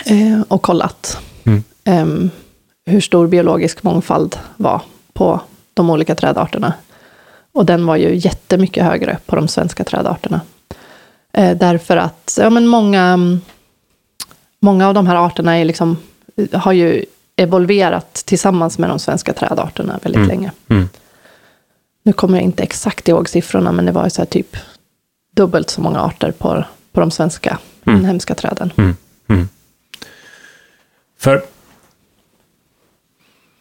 [0.07, 1.19] eh, och kollat
[1.85, 2.31] Mm.
[2.87, 4.83] hur stor biologisk mångfald var
[5.13, 5.41] på
[5.75, 6.73] de olika trädarterna.
[7.53, 10.41] Och den var ju jättemycket högre på de svenska trädarterna.
[11.33, 13.19] Eh, därför att ja, men många,
[14.61, 15.97] många av de här arterna är liksom,
[16.53, 17.05] har ju
[17.37, 20.53] evolverat tillsammans med de svenska trädarterna väldigt länge.
[20.69, 20.89] Mm.
[22.03, 24.57] Nu kommer jag inte exakt ihåg siffrorna, men det var så typ
[25.31, 28.73] dubbelt så många arter på, på de svenska inhemska träden.
[28.77, 28.97] Mm.
[29.29, 29.49] Mm.
[31.19, 31.43] För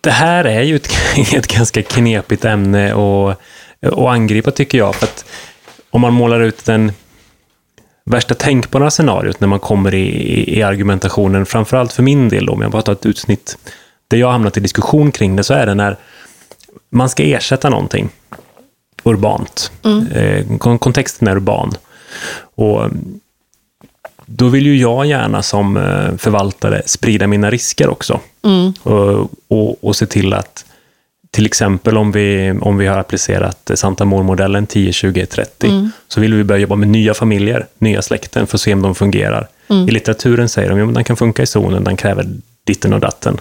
[0.02, 0.90] det här är ju ett,
[1.34, 3.40] ett ganska knepigt ämne att,
[3.82, 4.96] att angripa tycker jag.
[4.96, 5.26] För att
[5.90, 6.92] om man målar ut den
[8.10, 12.54] värsta tänkbara scenariot när man kommer i, i, i argumentationen, framförallt för min del, då,
[12.54, 13.58] om jag bara tar ett utsnitt,
[14.08, 15.96] där jag har hamnat i diskussion kring det, så är det när
[16.90, 18.10] man ska ersätta någonting
[19.04, 19.72] urbant.
[20.12, 21.74] Eh, kon- kontexten är urban.
[22.56, 23.20] Och mm,
[24.26, 28.20] då vill ju jag gärna som eh, förvaltare sprida mina risker också.
[28.84, 30.66] Och, och, och se till att
[31.38, 36.34] till exempel om vi, om vi har applicerat Santa Mor-modellen 10, 20, 30, så vill
[36.34, 39.48] vi börja jobba med nya familjer, nya släkten, för att se om de fungerar.
[39.88, 42.26] I litteraturen säger de att den kan funka i zonen, den kräver
[42.64, 43.38] ditten och datten.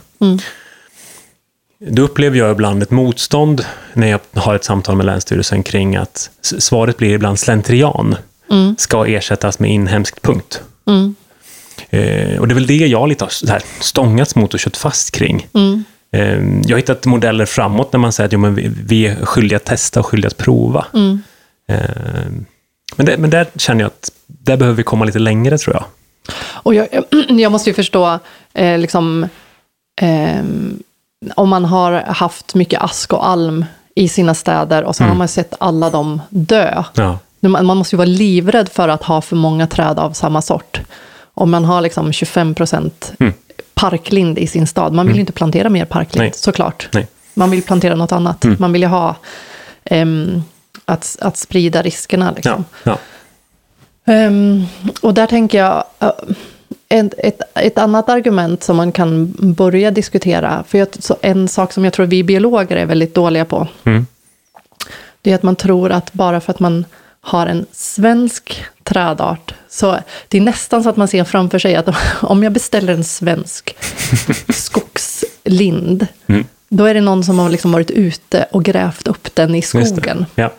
[1.79, 6.31] Då upplever jag ibland ett motstånd när jag har ett samtal med Länsstyrelsen kring att
[6.41, 8.17] svaret blir ibland slentrian.
[8.79, 10.63] Ska ersättas med inhemskt punkt.
[11.91, 14.77] Eh, och det är väl det jag lite har så här stångats mot och kört
[14.77, 15.47] fast kring.
[16.17, 18.55] Eh, jag har hittat modeller framåt när man säger att jo, men
[18.87, 20.87] vi, är skyldiga att testa och skyldiga att prova.
[21.69, 21.81] Eh,
[22.97, 25.85] men, det, men där känner jag att där behöver vi komma lite längre tror jag.
[26.39, 26.89] Och jag,
[27.29, 28.19] jag måste ju förstå,
[28.55, 29.29] eh, liksom,
[30.01, 30.83] ehm,
[31.35, 33.65] om man har haft mycket ask och alm
[33.95, 36.85] i sina städer och så har man sett alla dem dö.
[36.95, 37.19] Ja.
[37.41, 40.81] Man man måste ju vara livrädd för att ha för många träd av samma sort.
[41.35, 43.13] Om man har liksom 25 procent
[43.75, 46.33] parklind i sin stad, man vill ju inte plantera mer parklind, Nej.
[46.35, 46.89] såklart.
[46.93, 47.07] Nej.
[47.35, 48.45] Man vill plantera något annat.
[48.59, 49.17] Man vill ju ha
[49.85, 50.43] ehm,
[50.85, 52.33] att, att sprida riskerna.
[52.37, 52.65] Liksom.
[52.85, 52.99] Ja.
[54.05, 54.13] Ja.
[54.13, 54.65] Ehm,
[55.03, 56.11] och där tänker jag, uh,
[56.89, 60.89] ett, ett, ett annat argument som man kan börja diskutera, för jag,
[61.21, 64.07] en sak som jag tror vi biologer är väldigt dåliga på, Mm.
[65.23, 66.85] det är att man tror att bara för att man
[67.27, 69.99] har en svensk trädart, så
[70.29, 71.89] det är nästan så att man ser framför sig att
[72.23, 73.77] om jag beställer en svensk
[74.49, 76.07] skogslind,
[76.69, 80.27] då är det någon som har liksom varit ute och grävt upp den i skogen.
[80.35, 80.53] Ja.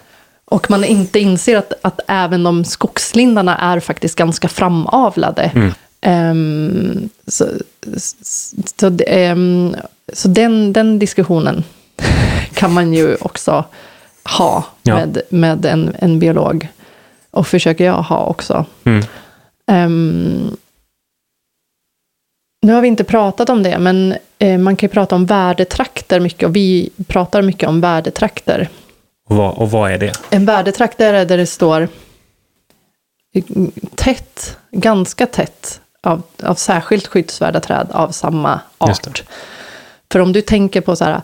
[0.45, 5.51] Och man inte inser att, att även de skogslindarna är faktiskt ganska framavlade.
[5.55, 5.73] Mm.
[6.01, 7.45] Ehm, så
[8.79, 9.75] så, ehm,
[10.13, 11.63] så den, den diskussionen
[12.53, 13.65] kan man ju också
[14.27, 14.95] ha Ja.
[14.95, 16.67] med, med en, en biolog.
[17.31, 18.65] Och försöker jag ha också.
[18.83, 19.05] Mm.
[19.71, 20.57] Ehm,
[22.61, 26.19] nu har vi inte pratat om det, men eh, man kan ju prata om värdetrakter
[26.19, 26.49] mycket.
[26.49, 28.69] Och vi pratar mycket om värdetrakter.
[29.29, 30.11] Och, vad, och vad är det?
[30.29, 31.87] En värdetrakt är där det står
[33.95, 39.23] tätt, ganska tätt, av, av särskilt skyddsvärda träd av samma art.
[40.11, 41.21] För om du tänker på så här,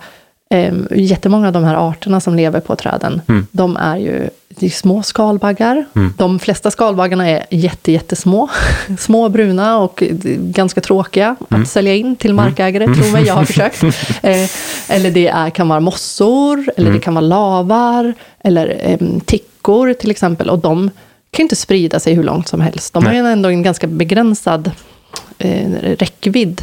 [0.54, 3.48] eh, jättemånga av de här arterna som lever på träden, Mm.
[3.52, 4.30] de är ju
[4.60, 5.86] är små skalbaggar.
[5.96, 6.14] Mm.
[6.18, 8.50] De flesta skalbaggarna är jätte, jättesmå,
[9.00, 10.04] små, bruna och
[10.38, 11.62] ganska tråkiga Mm.
[11.64, 13.84] att sälja in till markägare, tro mig, jag har försökt.
[14.24, 14.50] Eh,
[14.88, 16.94] eller det är, kan vara mossor, eller Mm.
[17.00, 20.50] det kan vara lavar, eller eh, tickor till exempel.
[20.50, 20.90] Och de
[21.32, 22.94] kan ju inte sprida sig hur långt som helst.
[22.94, 23.18] De Nej.
[23.20, 24.72] har ju ändå en ganska begränsad
[25.38, 26.62] eh, räckvidd.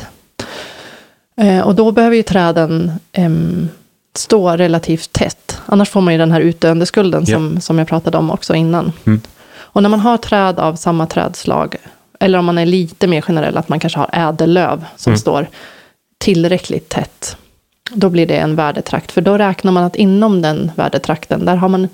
[1.36, 3.68] Eh, och då behöver ju träden em,
[4.14, 5.58] stå relativt tätt.
[5.66, 7.36] Annars får man ju den här utdöendeskulden Ja.
[7.36, 8.92] som, som jag pratade om också innan.
[9.06, 9.20] Mm.
[9.72, 11.76] Och när man har träd av samma trädslag,
[12.20, 15.18] eller om man är lite mer generell, att man kanske har ädellöv som Mm.
[15.18, 15.46] står
[16.18, 17.36] tillräckligt tätt,
[17.92, 19.12] då blir det en värdetrakt.
[19.12, 21.88] För då räknar man att inom den värdetrakten, där har man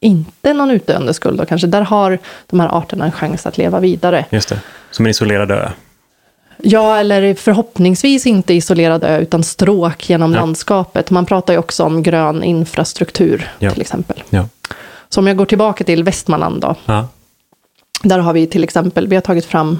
[0.00, 1.38] inte någon utdöendeskuld.
[1.38, 4.24] Då kanske där har de här arterna en chans att leva vidare.
[4.30, 4.60] Just det.
[4.90, 5.68] Som en isolerad ö.
[6.62, 10.40] Ja, eller förhoppningsvis inte isolerad ö, utan stråk genom Ja.
[10.40, 11.10] landskapet.
[11.10, 13.70] Man pratar ju också om grön infrastruktur, Ja.
[13.70, 14.22] till exempel.
[14.30, 14.48] Ja.
[15.08, 16.74] Så om jag går tillbaka till Västmanland då.
[16.86, 17.08] Ja.
[18.02, 19.78] Där har vi till exempel, vi har tagit fram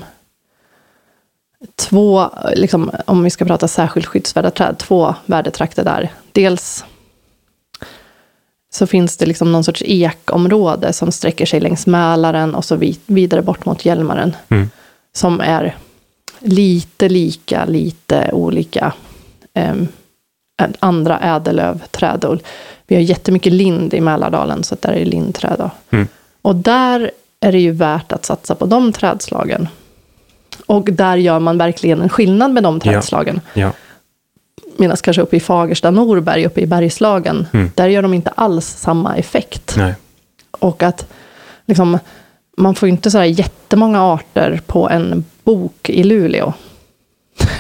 [1.76, 6.12] två, liksom, om vi ska prata särskilt skyddsvärda träd, två värdetrakter där.
[6.32, 6.84] Dels
[8.72, 12.98] så finns det liksom någon sorts ekområde som sträcker sig längs Mälaren och så vi,
[13.06, 14.36] vidare bort mot Hjälmaren.
[14.48, 14.70] Mm.
[15.12, 15.76] Som är
[16.40, 18.92] lite lika, lite olika
[19.54, 19.88] em,
[20.78, 22.40] andra ädellövträd.
[22.86, 25.70] Vi har jättemycket lind i Mälardalen, så där är det lindträd.
[25.90, 26.08] Mm.
[26.42, 27.10] Och där
[27.40, 29.68] är det ju värt att satsa på de trädslagen.
[30.66, 32.80] Och där gör man verkligen en skillnad med de Ja.
[32.92, 33.40] trädslagen.
[33.54, 33.72] Ja.
[34.76, 37.70] Medan kanske uppe i Fagersta, Norberg, uppe i Bergslagen, Mm.
[37.74, 39.74] där gör de inte alls samma effekt.
[39.76, 39.94] Nej.
[40.50, 41.06] Och att
[41.66, 41.98] liksom,
[42.56, 45.24] man får inte så här jättemånga arter på en
[45.54, 46.52] bok i Luleå.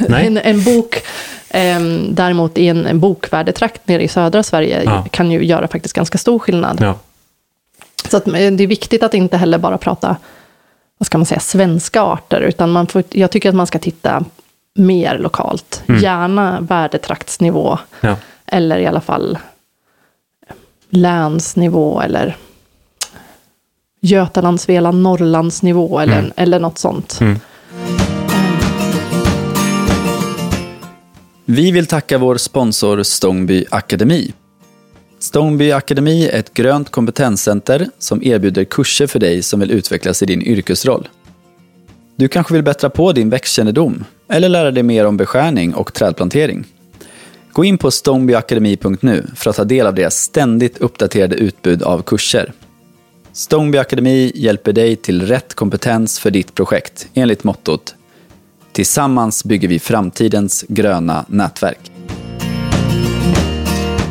[0.08, 1.02] En, en bok
[1.50, 5.04] ehm, däremot i en, en bokvärdetrakt nere i södra Sverige Ja.
[5.10, 6.78] kan ju göra faktiskt ganska stor skillnad.
[6.80, 6.94] Ja.
[8.10, 10.16] Så att, eh, det är viktigt att inte heller bara prata,
[10.98, 14.24] vad ska man säga, svenska arter, utan man får, jag tycker att man ska titta
[14.74, 15.82] mer lokalt.
[15.88, 16.00] Mm.
[16.00, 18.16] Gärna värdetraktsnivå, Ja.
[18.46, 19.38] eller i alla fall
[20.90, 22.36] länsnivå, eller
[24.00, 26.32] Götaland, Svealand, Norrlandsnivå, eller, Mm.
[26.36, 27.18] eller något sånt.
[27.20, 27.40] Mm.
[31.52, 34.32] Vi vill tacka vår sponsor Stångby Akademi.
[35.18, 40.26] Stångby Akademi är ett grönt kompetenscenter som erbjuder kurser för dig som vill utvecklas i
[40.26, 41.08] din yrkesroll.
[42.16, 46.64] Du kanske vill bättra på din växtkännedom eller lära dig mer om beskärning och trädplantering.
[47.52, 52.52] Gå in på stångbyakademi.nu för att ta del av deras ständigt uppdaterade utbud av kurser.
[53.32, 57.94] Stångby Akademi hjälper dig till rätt kompetens för ditt projekt enligt mottot
[58.72, 61.90] Tillsammans bygger vi framtidens gröna nätverk.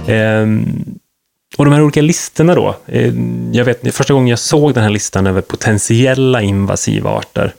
[0.08, 1.00] Ehm,
[1.58, 2.76] och de här olika listorna då.
[2.86, 3.14] Eh,
[3.52, 7.54] jag vet, första gången jag såg den här listan över potentiella invasiva arter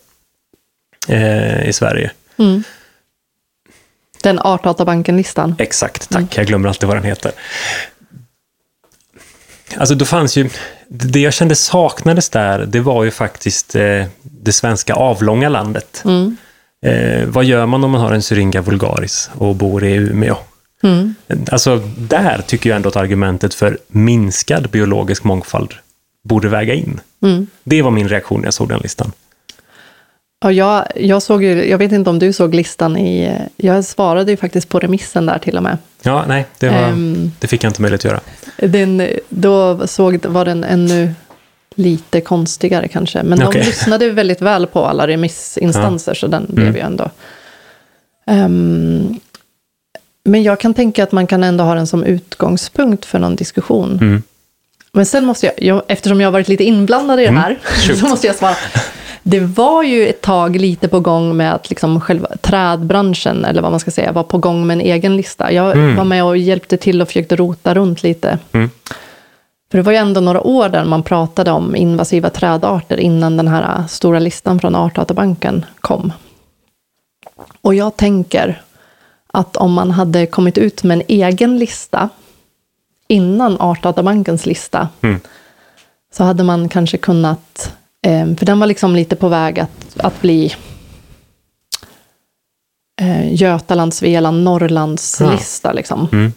[1.09, 2.11] eh, i Sverige.
[2.37, 2.63] Mm.
[4.23, 5.55] Den Artdatabanken-listan.
[5.59, 6.39] Exakt, tack.
[6.39, 7.33] Jag glömmer alltid vad den heter.
[9.77, 10.51] Alltså, då fanns ju...
[10.89, 16.03] Det jag kände saknades där, det var ju faktiskt eh, det svenska avlånga landet.
[16.05, 16.37] Mm.
[16.87, 20.37] Eh, vad gör man om man har en Syringa vulgaris och bor i Umeå?
[20.83, 21.15] Mm.
[21.51, 25.75] Alltså, där tycker jag ändå att argumentet för minskad biologisk mångfald
[26.25, 27.01] borde väga in.
[27.23, 27.47] Mm.
[27.65, 29.13] Det var min reaktion när jag såg den listan.
[30.43, 33.39] Ja, jag, jag, såg ju, jag vet inte om du såg listan i...
[33.57, 35.79] Jag svarade ju faktiskt på remissen där till och med.
[36.03, 37.33] Ja, nej, det, var, Ehm.
[37.39, 38.21] det fick jag inte möjlighet att göra.
[38.69, 41.15] Den, då såg, var den ännu
[41.77, 43.23] lite konstigare kanske.
[43.23, 43.61] Men Okej.
[43.61, 47.11] de lyssnade väldigt väl på alla remissinstanser, så den blev ju ändå...
[48.27, 49.21] Ehm,
[50.25, 53.99] men jag kan tänka att man kan ändå ha den som utgångspunkt för någon diskussion.
[54.01, 54.23] Mm.
[54.93, 57.99] Men sen måste jag, jag, eftersom jag har varit lite inblandad i det här, shoot.
[57.99, 58.55] så måste jag svara.
[59.23, 63.71] Det var ju ett tag lite på gång med att liksom själva trädbranschen, eller vad
[63.71, 65.53] man ska säga, var på gång med en egen lista.
[65.53, 65.97] Jag Mm.
[65.97, 68.39] var med och hjälpte till och försökte rota runt lite.
[68.53, 68.71] Mm.
[69.71, 73.49] För det var ju ändå några år där man pratade om invasiva trädarter innan den
[73.49, 76.13] här stora listan från Artdatabanken kom.
[77.63, 78.63] Och jag tänker
[79.33, 82.09] att om man hade kommit ut med en egen lista
[83.09, 85.21] innan Artdatabankens lista Mm.
[86.13, 87.73] så hade man kanske kunnat,
[88.07, 90.55] eh, för den var liksom lite på väg att, att bli
[93.01, 95.31] eh, Götaland, Svealand, Norrlands Ja.
[95.31, 95.73] lista.
[95.73, 96.09] Liksom.
[96.13, 96.33] Mm.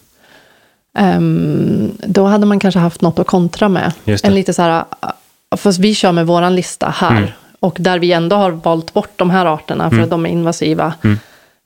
[0.98, 3.92] Ehm, då hade man kanske haft något att kontra med.
[4.22, 7.16] En lite så här, ah, fast vi kör med våran lista här.
[7.16, 7.28] Mm.
[7.60, 10.94] Och där vi ändå har valt bort de här arterna för att de är invasiva.
[11.04, 11.18] Mm.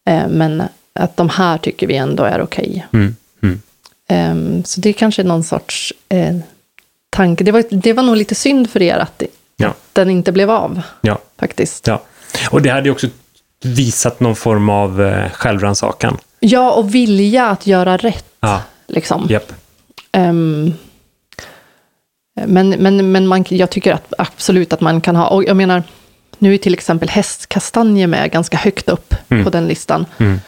[0.05, 0.62] Eh, men
[0.95, 2.87] att de här tycker vi ändå är okej.
[2.93, 3.16] Mm.
[3.43, 3.61] Mm.
[4.09, 6.37] Ehm, så det är kanske någon sorts eh,
[7.11, 7.45] tanke.
[7.45, 9.26] Det var, det var nog lite synd för er att det,
[9.57, 9.74] Ja.
[9.93, 11.18] den inte blev av, Ja.
[11.41, 11.87] faktiskt.
[11.87, 12.03] ja.
[12.51, 13.07] Och det hade ju också
[13.62, 16.18] visat någon form av eh, självrannsakan.
[16.41, 18.24] Ja, och vilja att göra rätt.
[18.41, 18.62] Ja.
[18.89, 19.26] Liksom.
[19.30, 19.53] Japp.
[20.12, 20.72] Ehm,
[22.47, 25.82] men men, men man, jag tycker att absolut att man kan ha, och jag menar,
[26.39, 29.45] nu är till exempel hästkastanjer med ganska högt upp Mm.
[29.45, 30.07] på den listan.
[30.18, 30.41] Mm.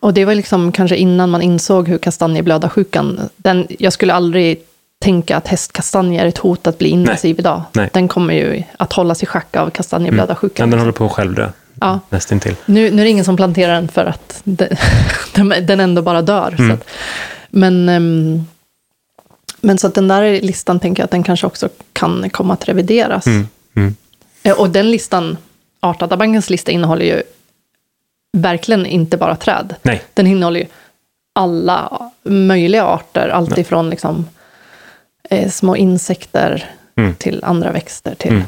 [0.00, 4.62] Och det var liksom kanske innan man insåg hur kastanjeblödarsjukan, den, jag skulle aldrig
[5.00, 7.62] tänka att hästkastanjer är ett hot att bli invasiv idag.
[7.72, 7.90] Nej.
[7.92, 10.70] Den kommer ju att hållas i schack av Men kastanjeblödarsjukan.
[10.70, 11.48] den håller på att självdö.
[11.80, 12.00] Ja.
[12.08, 12.56] Nästintill.
[12.66, 14.68] Nu, nu är det ingen som planterar den för att den,
[15.66, 16.54] den ändå bara dör.
[16.58, 16.68] Mm.
[16.70, 16.88] Så att,
[17.58, 18.44] men, ehm,
[19.60, 22.68] men så att den där listan tänker jag att den kanske också kan komma att
[22.68, 23.26] revideras.
[23.26, 23.48] Mm.
[23.74, 23.94] Mm.
[24.42, 25.36] Eh, Och den listan,
[25.80, 27.22] Artdatabankens lista innehåller ju
[28.32, 29.74] verkligen inte bara träd.
[29.82, 30.02] Nej.
[30.14, 30.66] Den innehåller ju
[31.32, 34.28] alla möjliga arter, alltifrån liksom,
[35.30, 37.14] eh, små insekter Mm.
[37.14, 38.14] till andra växter.
[38.14, 38.30] Till.
[38.32, 38.44] Mm.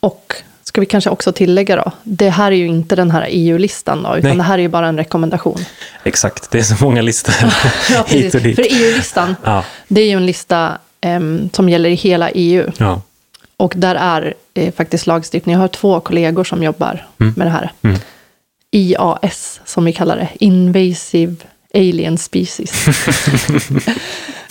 [0.00, 0.34] Och
[0.70, 4.16] ska vi kanske också tillägga då, det här är ju inte den här EU-listan då,
[4.16, 4.36] utan Nej.
[4.36, 5.58] det här är ju bara en rekommendation.
[6.04, 7.34] Exakt, det är så många listor
[7.90, 8.56] Ja, hit och dit.
[8.56, 12.70] För EU-listan, Ja, det är ju en lista em, som gäller i hela EU.
[12.78, 13.02] ja.
[13.56, 15.52] Och där är eh, faktiskt lagstiftning.
[15.52, 17.34] Jag har två kollegor som jobbar Mm.
[17.36, 17.72] med det här.
[17.82, 17.98] Mm.
[18.70, 20.28] IAS, som vi kallar det.
[20.44, 21.36] Invasive
[21.74, 22.86] Alien Species.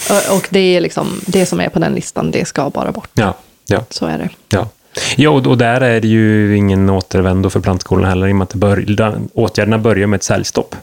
[0.09, 3.09] och, och det är liksom, det som är på den listan, det ska bara bort.
[3.13, 3.33] ja,
[3.67, 4.29] ja, Så är det.
[4.49, 4.69] ja.
[5.15, 8.53] Ja, och där är det ju ingen återvändo för plantskolorna heller, i och med att
[8.53, 8.85] bör,
[9.33, 10.75] åtgärderna börjar med ett säljstopp.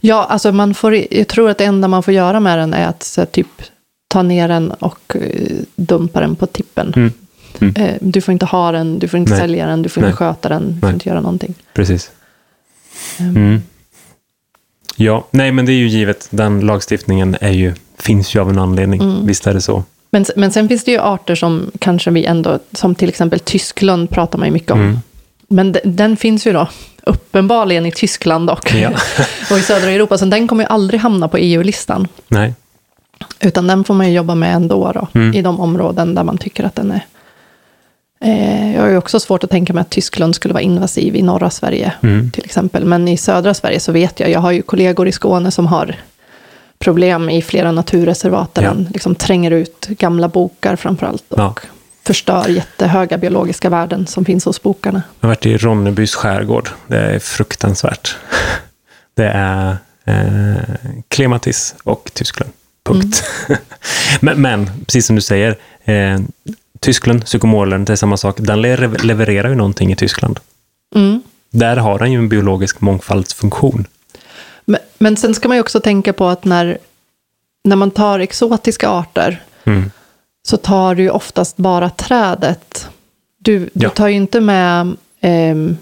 [0.00, 2.86] Ja, alltså man får, jag tror att det enda man får göra med den är
[2.86, 3.46] att så, typ
[4.08, 6.92] ta ner den och eh, dumpa den på tippen.
[6.96, 7.12] Mm.
[7.60, 7.74] Mm.
[7.76, 9.40] Eh, du får inte ha den, du får inte Nej.
[9.40, 10.10] sälja den, du får Nej.
[10.10, 10.94] inte sköta den, du får Nej.
[10.94, 11.54] inte göra någonting.
[11.74, 12.10] Precis.
[13.18, 13.62] Ehm, Mm.
[14.96, 16.28] Ja, nej men det är ju givet.
[16.30, 19.00] Den lagstiftningen är ju, finns ju av en anledning.
[19.02, 19.26] Mm.
[19.26, 19.84] Visst är det så.
[20.10, 24.10] Men, men sen finns det ju arter som kanske vi ändå, som till exempel Tyskland
[24.10, 24.80] pratar man ju mycket om.
[24.80, 24.98] Mm.
[25.48, 26.68] Men de, den finns ju då
[27.02, 28.90] uppenbarligen i Tyskland och, Ja.
[29.50, 32.08] och i södra Europa, så den kommer ju aldrig hamna på EU-listan.
[32.28, 32.54] Nej.
[33.40, 35.34] Utan den får man ju jobba med ändå då, Mm.
[35.34, 37.00] i de områden där man tycker att den är...
[38.20, 41.22] Eh, jag har ju också svårt att tänka mig att Tyskland skulle vara invasiv i
[41.22, 42.30] norra Sverige, Mm.
[42.30, 42.84] till exempel.
[42.84, 45.94] Men i södra Sverige så vet jag, jag har ju kollegor i Skåne som har
[46.78, 48.68] problem i flera naturreservat där Ja.
[48.68, 51.54] den liksom tränger ut gamla bokar framför allt och Ja.
[52.04, 55.02] förstör jättehöga biologiska värden som finns hos bokarna.
[55.20, 56.68] Jag har varit i Ronnebys skärgård.
[56.86, 58.16] Det är fruktansvärt.
[59.14, 60.74] Det är eh,
[61.08, 62.52] Klematis och Tyskland.
[62.84, 63.22] Punkt.
[64.20, 66.18] men, men, precis som du säger, eh,
[66.80, 68.36] Tyskland, psykomorlen, det är samma sak.
[68.40, 70.40] Den le- levererar ju någonting i Tyskland.
[70.94, 71.22] Mm.
[71.50, 73.86] Där har den ju en biologisk mångfaldsfunktion.
[74.98, 76.78] Men, sen ska man ju också tänka på att när,
[77.64, 79.90] när man tar exotiska arter Mm.
[80.48, 82.88] så tar du ju oftast bara trädet.
[83.38, 83.90] Du, du Ja.
[83.90, 84.96] tar ju inte med...
[85.20, 85.76] ehm,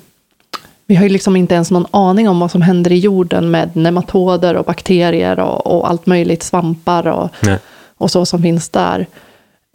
[0.86, 3.76] vi har ju liksom inte ens någon aning om vad som händer i jorden med
[3.76, 7.58] nematoder och bakterier och, och allt möjligt, svampar och, Nej.
[7.96, 9.06] och så som finns där.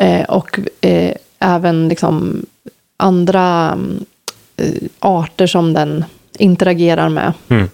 [0.01, 2.45] Eh, och eh, även liksom
[2.97, 4.05] andra mm,
[4.57, 6.05] eh, arter som den
[6.37, 7.33] interagerar med.
[7.49, 7.69] Mm.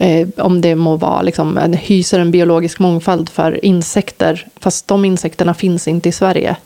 [0.00, 5.04] Eh, om det må vara, liksom, den hyser en biologisk mångfald för insekter, fast de
[5.04, 6.56] insekterna finns inte i Sverige.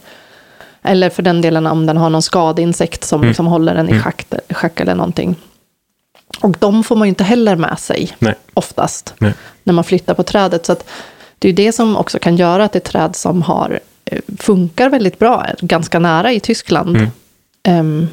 [0.83, 3.29] Eller för den delen om den har någon skadeinsekt som Mm.
[3.29, 4.03] liksom håller den i Mm.
[4.03, 5.37] schack, schack eller någonting.
[6.41, 8.35] Och de får man ju inte heller med sig, Nej.
[8.55, 9.33] oftast, Nej.
[9.65, 10.67] när man flyttar på trädet.
[10.67, 10.77] Så
[11.39, 15.19] det är det som också kan göra att ett träd som har, eh, funkar väldigt
[15.19, 17.11] bra, ganska nära i Tyskland, Mm.
[17.63, 18.09] ehm,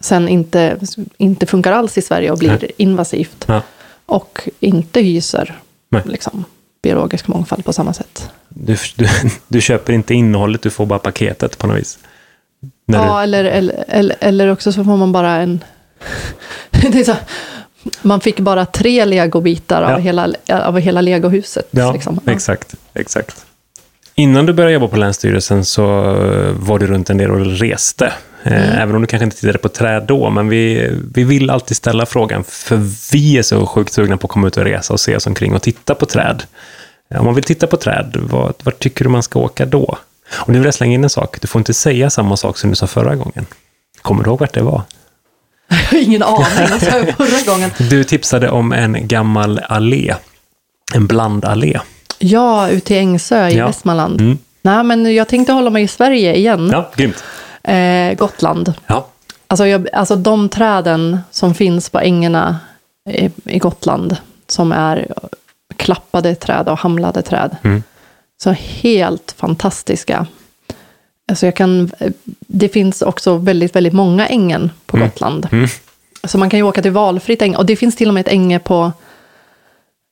[0.00, 0.76] sen inte,
[1.16, 2.70] inte funkar alls i Sverige och blir Nej.
[2.76, 3.44] invasivt.
[3.48, 3.62] Ja.
[4.08, 5.58] Och inte hyser
[6.04, 6.44] liksom,
[6.82, 8.30] biologisk mångfald på samma sätt.
[8.48, 9.08] Du, du,
[9.48, 11.98] du köper inte innehållet, du får bara paketet på något vis.
[12.86, 15.64] När Ja, eller, eller, eller, eller också så får man bara en...
[17.06, 17.16] så,
[18.02, 19.96] man fick bara tre legobitar av, Ja.
[19.96, 21.68] hela, av hela legohuset.
[21.70, 22.20] Ja, liksom.
[22.26, 22.74] exakt.
[22.94, 23.44] exakt.
[24.14, 25.82] Innan du började jobba på Länsstyrelsen så
[26.24, 28.12] eh, var du runt en del och reste.
[28.42, 31.76] Eh, Även om du kanske inte tittade på träd då, men vi, vi vill alltid
[31.76, 32.76] ställa frågan, för
[33.12, 35.54] vi är så sjukt sugna på att komma ut och resa och se oss omkring
[35.54, 36.42] och titta på träd.
[37.14, 39.98] Eh, Om man vill titta på träd, vad, tycker du man ska åka då?
[40.34, 42.70] Och nu vill jag slänga in en sak, du får inte säga samma sak som
[42.70, 43.46] du sa förra gången.
[44.02, 44.82] Kommer du ihåg vart det var?
[45.68, 47.70] Jag har ingen aning, vad sa jag förra gången?
[47.90, 50.14] Du tipsade om en gammal allé,
[50.94, 51.78] en blandallé.
[52.18, 53.66] Ja, ute i Ängsö i Ja.
[53.66, 54.20] Västmanland.
[54.20, 54.38] Mm.
[54.62, 56.68] Nej, men jag tänkte hålla mig i Sverige igen.
[56.72, 57.24] Ja, grymt.
[57.72, 58.74] Eh, Gotland.
[58.86, 59.08] Ja,
[59.50, 62.58] Alltså, jag, alltså de träden som finns på ängarna
[63.10, 64.16] i, i Gotland,
[64.46, 65.06] som är
[65.76, 67.56] klappade träd och hamlade träd.
[67.64, 67.82] Mm.
[68.42, 70.26] Så helt fantastiska.
[71.30, 71.90] Alltså jag kan,
[72.38, 75.48] det finns också väldigt, väldigt många ängen på Gotland.
[75.52, 75.68] Mm.
[76.24, 77.56] Så man kan ju åka till valfritt äng.
[77.56, 78.92] Och det finns till och med ett änge på,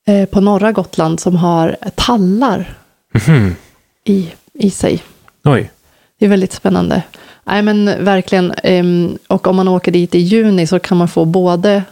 [0.07, 2.75] eh, på norra Gotland som har tallar
[3.15, 3.57] Mhm.
[4.05, 5.03] i, i sig.
[5.45, 5.71] oj.
[6.19, 7.03] Det är väldigt spännande.
[7.47, 8.53] Nej, men verkligen.
[8.63, 11.83] ehm, Och om man åker dit i juni så kan man få både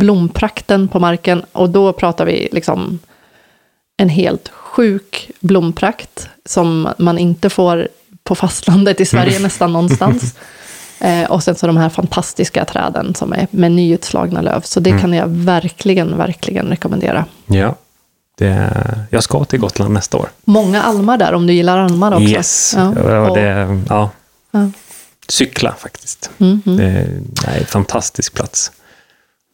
[0.00, 2.98] blomprakten på marken och då pratar vi liksom
[3.96, 7.88] en helt sjuk blomprakt som man inte får
[8.24, 10.34] på fastlandet i Sverige nästan någonstans.
[11.00, 14.60] Eh, och sen så de här fantastiska träden som är med nyutslagna löv.
[14.60, 17.24] Så det kan jag verkligen, verkligen rekommendera.
[17.46, 17.74] Ja.
[18.38, 18.70] Det,
[19.10, 20.28] jag ska till Gotland nästa år.
[20.44, 22.24] Många almar där om du gillar almar också.
[22.24, 22.74] Yes.
[22.76, 23.34] Ja.
[23.34, 24.10] Det, ja.
[24.50, 24.70] Ja.
[25.28, 26.30] Cykla faktiskt.
[26.38, 26.76] Mm, mm.
[26.76, 26.84] Det
[27.46, 28.72] är en fantastisk plats.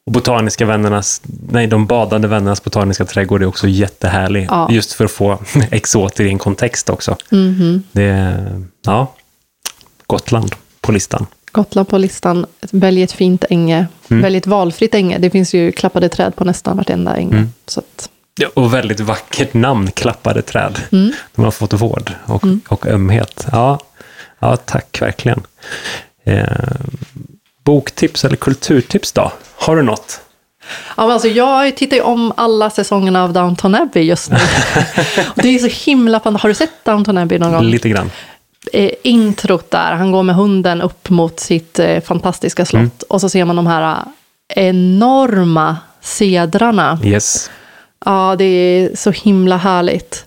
[0.07, 4.47] Och Botaniska vännernas, nej, de badande vännernas botaniska trädgård är också jättehärlig.
[4.51, 4.69] Ja.
[4.71, 5.39] Just för att få
[5.71, 7.17] exoter i en kontext också.
[7.31, 7.83] Mhm.
[7.93, 9.15] Det är, ja,
[10.07, 11.27] Gotland på listan.
[11.53, 12.47] Gotland på listan.
[12.71, 13.87] Välj ett fint änge.
[14.09, 14.23] Mm.
[14.23, 15.19] Välj ett valfritt änge.
[15.19, 17.37] Det finns ju klappade träd på nästan vartenda änge.
[17.37, 17.53] Mm.
[17.67, 18.11] Så att,
[18.41, 20.81] Ja, Och väldigt vackert namn, Klappade träd.
[20.93, 21.13] Mm.
[21.35, 23.47] De har fått vård och, och ömhet.
[23.53, 23.79] Ja,
[24.39, 25.43] ja, tack verkligen.
[26.25, 26.45] Eh,
[27.65, 29.33] boktips eller kulturtips då?
[29.57, 30.21] Har du något?
[30.97, 34.39] ja, alltså, jag tittar ju om alla säsongerna av Downton Abbey just nu.
[35.35, 36.37] Det är så himla fan.
[36.37, 37.65] Har du sett Downton Abbey någon gång?
[37.65, 38.11] Lite grann.
[38.73, 42.81] eh, introt där, han går med hunden upp mot sitt eh, fantastiska slott.
[42.81, 42.91] Mm.
[43.09, 44.05] Och så ser man de här
[44.57, 46.99] eh, enorma sedrarna.
[47.05, 47.51] Yes.
[48.05, 50.25] Ja, det är så himla härligt.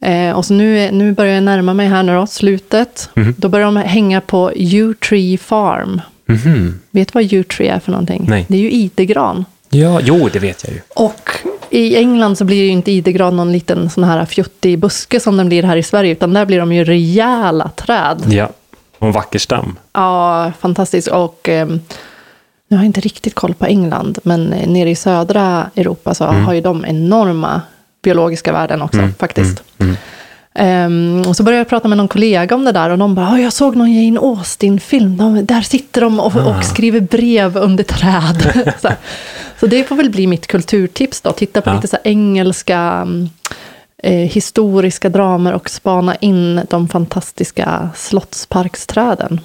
[0.00, 3.10] Eh, och så nu, nu börjar jag närma mig här nu då, slutet.
[3.14, 3.34] Mhm.
[3.38, 6.00] Då börjar de hänga på U-Tree Farm.
[6.26, 6.80] Mhm.
[6.90, 8.26] Vet du vad U-Tree är för någonting?
[8.28, 8.46] Nej.
[8.48, 9.44] Det är ju idegran.
[9.70, 10.80] Ja, jo, det vet jag ju.
[10.94, 11.30] Och
[11.70, 15.48] i England så blir ju inte idegran någon liten sån här fjuttig buske som den
[15.48, 18.22] blir här i Sverige, utan där blir de ju rejäla träd.
[18.28, 18.48] Ja.
[18.98, 19.76] Och en vacker stam.
[19.92, 21.08] Ja, fantastiskt.
[21.08, 21.80] Och ehm,
[22.68, 26.24] nu har jag inte riktigt koll på England, men eh, nere i södra Europa så
[26.24, 27.62] har ju de enorma
[28.02, 29.62] biologiska värden också faktiskt.
[29.78, 29.96] mm.
[30.54, 33.26] Ehm, och så började jag prata med någon kollega om det där och de bara,
[33.30, 37.84] "Ja, jag såg någon Jane Austen-film, de, där sitter de och, och skriver brev under
[37.84, 38.64] träd.
[38.82, 38.88] så,
[39.60, 41.74] så det får väl bli mitt kulturtips då, titta på Ja.
[41.74, 43.28] lite så engelska mm,
[44.02, 49.40] eh, historiska dramer och spana in de fantastiska slottsparksträden.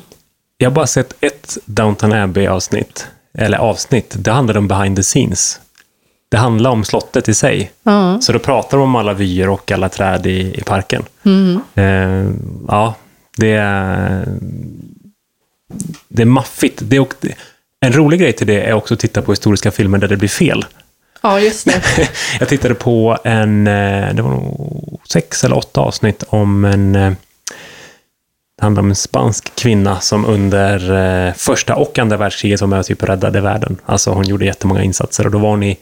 [0.57, 3.07] Jag har bara sett ett Downton Abbey-avsnitt.
[3.37, 4.15] Eller avsnitt.
[4.17, 5.59] Det handlar om behind the scenes.
[6.35, 7.71] Det handlar om slottet i sig.
[7.83, 8.21] Ja.
[8.21, 11.03] Så då pratar de om alla vyer och alla träd i, i parken.
[11.23, 11.59] Mm.
[11.75, 12.35] Eh,
[12.67, 12.95] ja,
[13.37, 14.25] det är,
[16.07, 16.79] det är maffigt.
[16.81, 17.07] Det är,
[17.79, 20.29] en rolig grej till det är också att titta på historiska filmer där det blir
[20.29, 20.65] fel.
[21.21, 21.81] Ja, just det.
[22.39, 27.11] Jag tittade på en, eh, det var nog sex eller åtta avsnitt om en, eh,
[28.57, 30.93] det handlar om en spansk kvinna som under
[31.27, 33.77] eh, första och andra världskriget var med och typ räddade världen.
[33.85, 35.77] Alltså hon gjorde jättemånga insatser och då var hon i,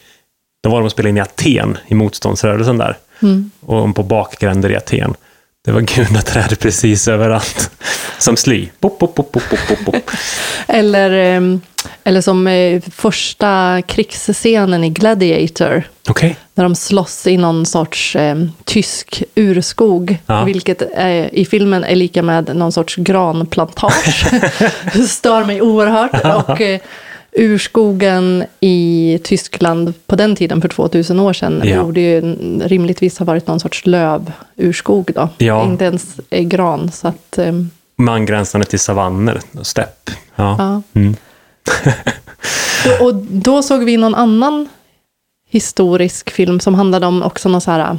[0.63, 2.97] då var de och spelade in i Aten, i motståndsrörelsen där.
[3.65, 5.13] Och på bakgränder i Aten.
[5.65, 7.71] Det var gula träd precis överallt.
[8.17, 8.69] Som sly.
[8.79, 10.11] Pop, pop, pop, pop, pop, pop.
[10.67, 11.61] Eller, ehm,
[12.03, 15.83] eller som eh, första krigsscenen i Gladiator.
[16.09, 16.35] Okej.
[16.55, 20.17] När de slåss i någon sorts eh, tysk urskog.
[20.25, 20.43] Ja.
[20.43, 24.25] Vilket eh, i filmen är lika med någon sorts granplantage.
[24.93, 26.47] Det stör mig oerhört.
[26.49, 26.79] Och eh,
[27.35, 31.83] urskogen i Tyskland på den tiden, för 2000 år sedan, Ja.
[31.83, 35.29] borde ju rimligtvis ha varit någon sorts lövurskog då.
[35.37, 35.63] Ja.
[35.65, 36.91] Inte ens eh, gran.
[36.91, 37.53] Så att, eh,
[37.95, 40.09] Med angränsande till savanner stepp.
[40.35, 40.55] Ja.
[40.59, 40.99] ja.
[40.99, 41.15] Mm.
[42.99, 44.69] Och, och då såg vi någon annan
[45.49, 47.97] historisk film som handlade om också någon så här...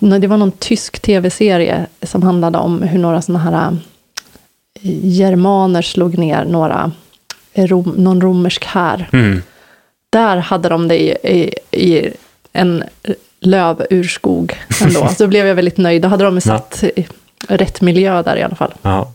[0.00, 3.76] Det var någon tysk tv-serie som handlade om hur några sådana här
[5.02, 6.92] germaner slog ner några,
[7.54, 9.08] rom, någon romersk här.
[9.12, 9.42] Mm.
[10.10, 12.12] Där hade de det i, i, i
[12.52, 12.84] en
[13.40, 15.08] lövurskog ändå.
[15.18, 16.02] Så blev jag väldigt nöjd.
[16.02, 17.06] Då hade de satt i
[17.48, 18.74] rätt miljö där i alla fall.
[18.82, 19.12] Ja.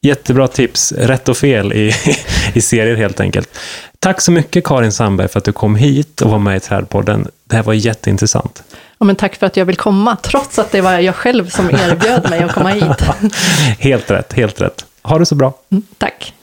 [0.00, 0.92] Jättebra tips.
[0.92, 1.92] Rätt och fel i,
[2.54, 3.58] i serier helt enkelt.
[3.98, 7.28] Tack så mycket Karin Sandberg för att du kom hit och var med i Trädpodden.
[7.44, 8.62] Det här var jätteintressant.
[8.98, 11.70] Ja, men tack för att jag vill komma, trots att det var jag själv som
[11.70, 13.32] erbjöd mig att komma hit.
[13.78, 14.84] helt rätt, helt rätt.
[15.02, 15.54] Ha det så bra.
[15.70, 16.34] Mm, tack.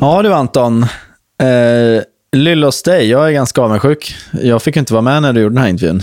[0.00, 0.82] Ja du Anton.
[1.42, 4.16] Eh, Lyll hos dig, jag är ganska avundsjuk.
[4.42, 6.02] Jag fick inte vara med när du gjorde den här intervjun.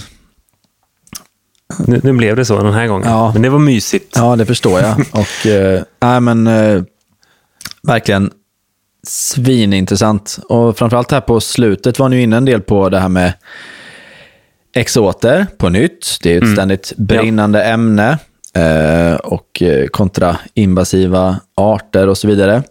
[1.88, 3.10] Nu, nu blev det så den här gången.
[3.10, 3.32] Ja.
[3.34, 4.14] Men det var mysigt.
[4.16, 5.00] Ja, det förstår jag.
[5.12, 6.84] Och, eh, nej, men, eh,
[7.84, 8.32] verkligen
[9.08, 10.40] svinintressant.
[10.50, 13.34] Och framförallt här på slutet var ni inne en del på det här med
[14.76, 16.18] exoter på nytt.
[16.24, 18.18] Det är ett ständigt brinnande ämne.
[18.56, 22.64] Eh, och eh, kontra invasiva arter och så vidare.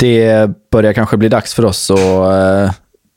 [0.00, 2.70] Det börjar kanske bli dags för oss att eh,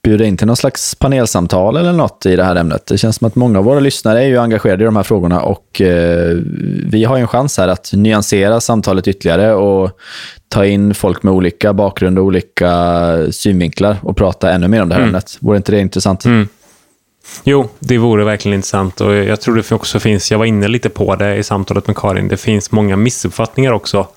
[0.03, 2.85] bjuda in till någon slags panelsamtal eller något i det här ämnet.
[2.85, 5.41] Det känns som att många av våra lyssnare är ju engagerade i de här frågorna
[5.41, 6.37] och eh,
[6.85, 9.91] vi har ju en chans här att nyansera samtalet ytterligare och
[10.47, 14.95] ta in folk med olika bakgrund och olika synvinklar och prata ännu mer om det
[14.95, 15.37] här ämnet.
[15.39, 16.25] Vore inte det intressant?
[16.25, 16.47] Mm.
[17.43, 20.89] Jo, det vore verkligen intressant och jag tror det också finns, jag var inne lite
[20.89, 24.07] på det i samtalet med Karin, det finns många missuppfattningar också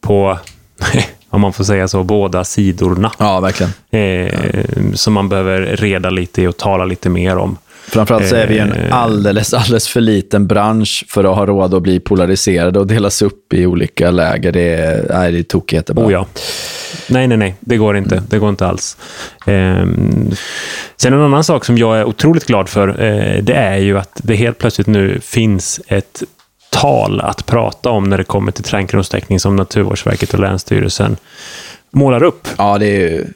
[0.00, 0.38] på,
[1.32, 3.12] om man får säga så, båda sidorna.
[3.18, 3.72] Ja, verkligen.
[3.90, 4.64] Eh,
[4.94, 7.56] Som man behöver reda lite i och tala lite mer om.
[7.88, 8.94] Framförallt så är vi en Eh.
[8.96, 13.52] alldeles, alldeles för liten bransch för att ha råd att bli polariserade och delas upp
[13.54, 14.52] i olika läger.
[14.52, 16.06] Det är, nej, det är tokigheter bara.
[16.06, 16.26] Oh ja.
[17.08, 17.54] Nej, nej, nej.
[17.60, 18.22] Det går inte.
[18.28, 18.96] Det går inte alls.
[19.46, 20.30] Ehm,
[20.96, 24.20] sen en annan sak som jag är otroligt glad för, eh, det är ju att
[24.22, 26.22] det helt plötsligt nu finns ett
[26.72, 31.16] tal att prata om när det kommer till tränkronstäckning som Naturvårdsverket och Länsstyrelsen
[31.90, 32.48] målar upp.
[32.58, 33.26] Ja, det är ju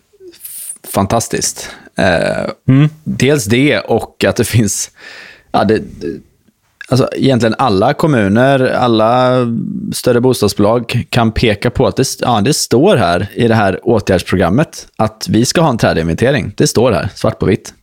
[0.93, 1.71] fantastiskt.
[1.99, 2.89] Eh, Mm.
[3.05, 4.91] Dels det och att det finns...
[5.53, 5.83] Ja, det,
[6.89, 9.39] alltså, egentligen alla kommuner, alla
[9.95, 14.87] större bostadsbolag kan peka på att det, ja, det står här i det här åtgärdsprogrammet
[14.97, 16.53] att vi ska ha en trädinventering.
[16.57, 17.75] Det står här, svart på vitt.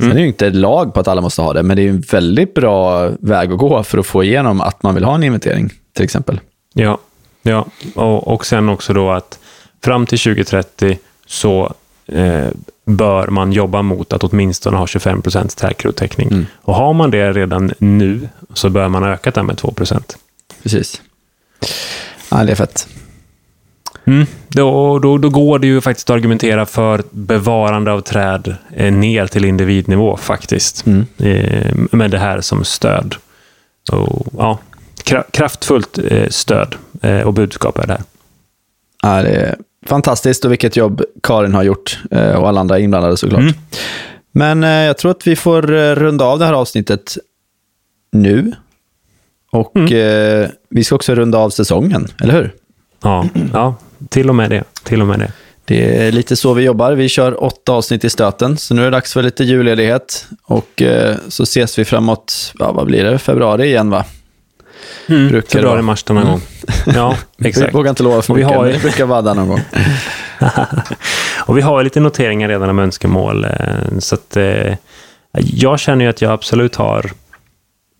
[0.00, 1.88] Sen är det ju inte lag på att alla måste ha det, men det är
[1.88, 5.22] en väldigt bra väg att gå för att få igenom att man vill ha en
[5.22, 6.40] inventering, till exempel.
[6.74, 6.98] Ja,
[7.42, 7.66] ja.
[7.94, 9.38] Och, och sen också då att
[9.84, 11.74] fram till 2030 så
[12.06, 12.46] eh,
[12.84, 16.46] bör man jobba mot att åtminstone ha 25 procents trädkrottäckning.
[16.62, 20.16] Och har man det redan nu så bör man ha ökat den med 2 procent.
[20.62, 21.02] Precis.
[22.30, 22.88] Ja, det är fett.
[24.04, 24.26] Mm.
[24.48, 29.26] Då, då, då går det ju faktiskt att argumentera för bevarande av träd eh, ner
[29.26, 30.84] till individnivå faktiskt.
[31.18, 33.14] Eh, med det här som stöd.
[33.92, 34.58] Och, ja,
[35.04, 36.74] kra- kraftfullt eh, stöd
[37.24, 38.02] och budskap är det här.
[39.02, 39.56] Ja, det är
[39.86, 43.40] fantastiskt och vilket jobb Karin har gjort och alla andra inblandade såklart.
[43.40, 43.54] Mm.
[44.32, 45.62] Men jag tror att vi får
[45.94, 47.16] runda av det här avsnittet
[48.12, 48.52] nu.
[49.52, 50.50] Och Mm.
[50.70, 52.54] vi ska också runda av säsongen, eller hur?
[53.02, 53.74] Ja, ja,
[54.08, 54.64] till och med det.
[54.84, 55.32] Till och med det.
[55.64, 56.92] Det är lite så vi jobbar.
[56.92, 60.26] Vi kör åtta avsnitt i stöten, så nu är det dags för lite julledighet.
[60.44, 64.04] Och eh, så ses vi framåt, ja, vad blir det, februari igen va?
[65.06, 65.82] Brukar det Februari, vara.
[65.82, 66.40] mars denna gång.
[66.94, 67.68] Ja, exakt.
[67.68, 69.60] Vi vågar inte lova för vi mycket, har men det brukar vara någon gång.
[71.46, 73.44] Och vi har lite noteringar redan om önskemål.
[73.44, 74.74] eh, Så att, eh,
[75.38, 77.10] jag känner ju att jag absolut har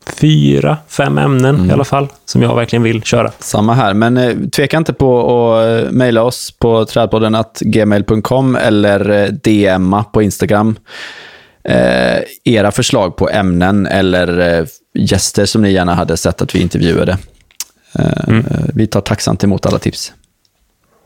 [0.07, 1.70] fyra, fem ämnen Mm.
[1.70, 3.33] i alla fall, som jag verkligen vill köra.
[3.39, 5.20] Samma här, men eh, tveka inte på
[5.55, 10.77] att eh, mejla oss på trädpodden att gmail.com eller eh, DMa på Instagram.
[11.65, 14.65] Eh, era förslag på ämnen eller eh,
[14.95, 17.12] gäster som ni gärna hade sett att vi intervjuade.
[17.99, 18.45] Eh, Mm.
[18.74, 20.12] Vi tar tacksamt emot alla tips.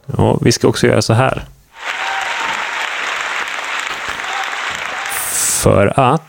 [0.07, 1.45] Och vi ska också göra så här.
[5.63, 6.23] För att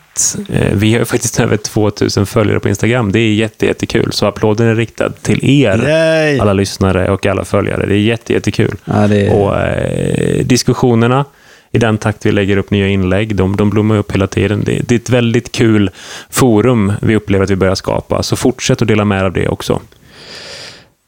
[0.50, 3.12] eh, vi har faktiskt över 2000 följare på Instagram.
[3.12, 4.12] Det är jätte, jättekul.
[4.12, 6.40] Så applåden är riktad till er, Yay!
[6.40, 7.86] alla lyssnare och alla följare.
[7.86, 8.76] Det är jätte, jättekul.
[8.86, 9.34] Ja, det är...
[9.34, 11.26] Och eh, diskussionerna,
[11.72, 14.64] i den takt vi lägger upp nya inlägg, de, de blommar upp hela tiden.
[14.66, 15.90] Det, det är ett väldigt kul
[16.30, 18.24] forum vi upplever att vi börjar skapa.
[18.24, 19.82] Så fortsätt att dela med er av det också.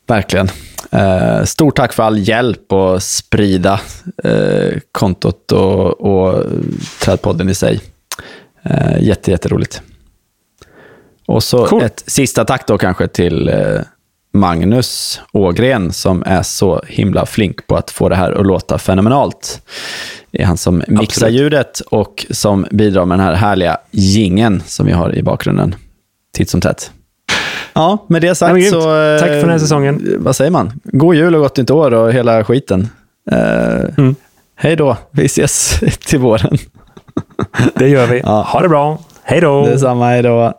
[0.07, 0.49] Verkligen.
[0.91, 3.79] Eh, stort tack för all hjälp och sprida
[4.23, 6.43] eh, kontot och, och
[7.01, 7.79] Trädpodden i sig.
[8.63, 9.81] Eh, jätte, jätteroligt.
[11.27, 11.83] Och så Cool.
[11.83, 13.81] ett sista tack då kanske till eh,
[14.33, 19.61] Magnus Ågren som är så himla flink på att få det här att låta fenomenalt.
[20.31, 21.33] Det är han som mixar Absolut.
[21.35, 25.75] ljudet och som bidrar med den här härliga gingen som vi har i bakgrunden
[26.33, 26.91] titt som tätt.
[27.73, 28.77] Ja, med det sagt så...
[29.01, 30.15] eh, Tack för den här säsongen.
[30.19, 30.71] Vad säger man?
[30.83, 32.89] God jul och gott nytt år och hela skiten.
[33.31, 34.15] Eh, Mm.
[34.55, 36.57] Hej då, vi ses till våren.
[37.75, 38.21] Det gör vi.
[38.25, 38.41] Ja.
[38.41, 38.97] Ha det bra.
[39.23, 39.65] Hej då!
[39.65, 40.53] Detsamma, hej då.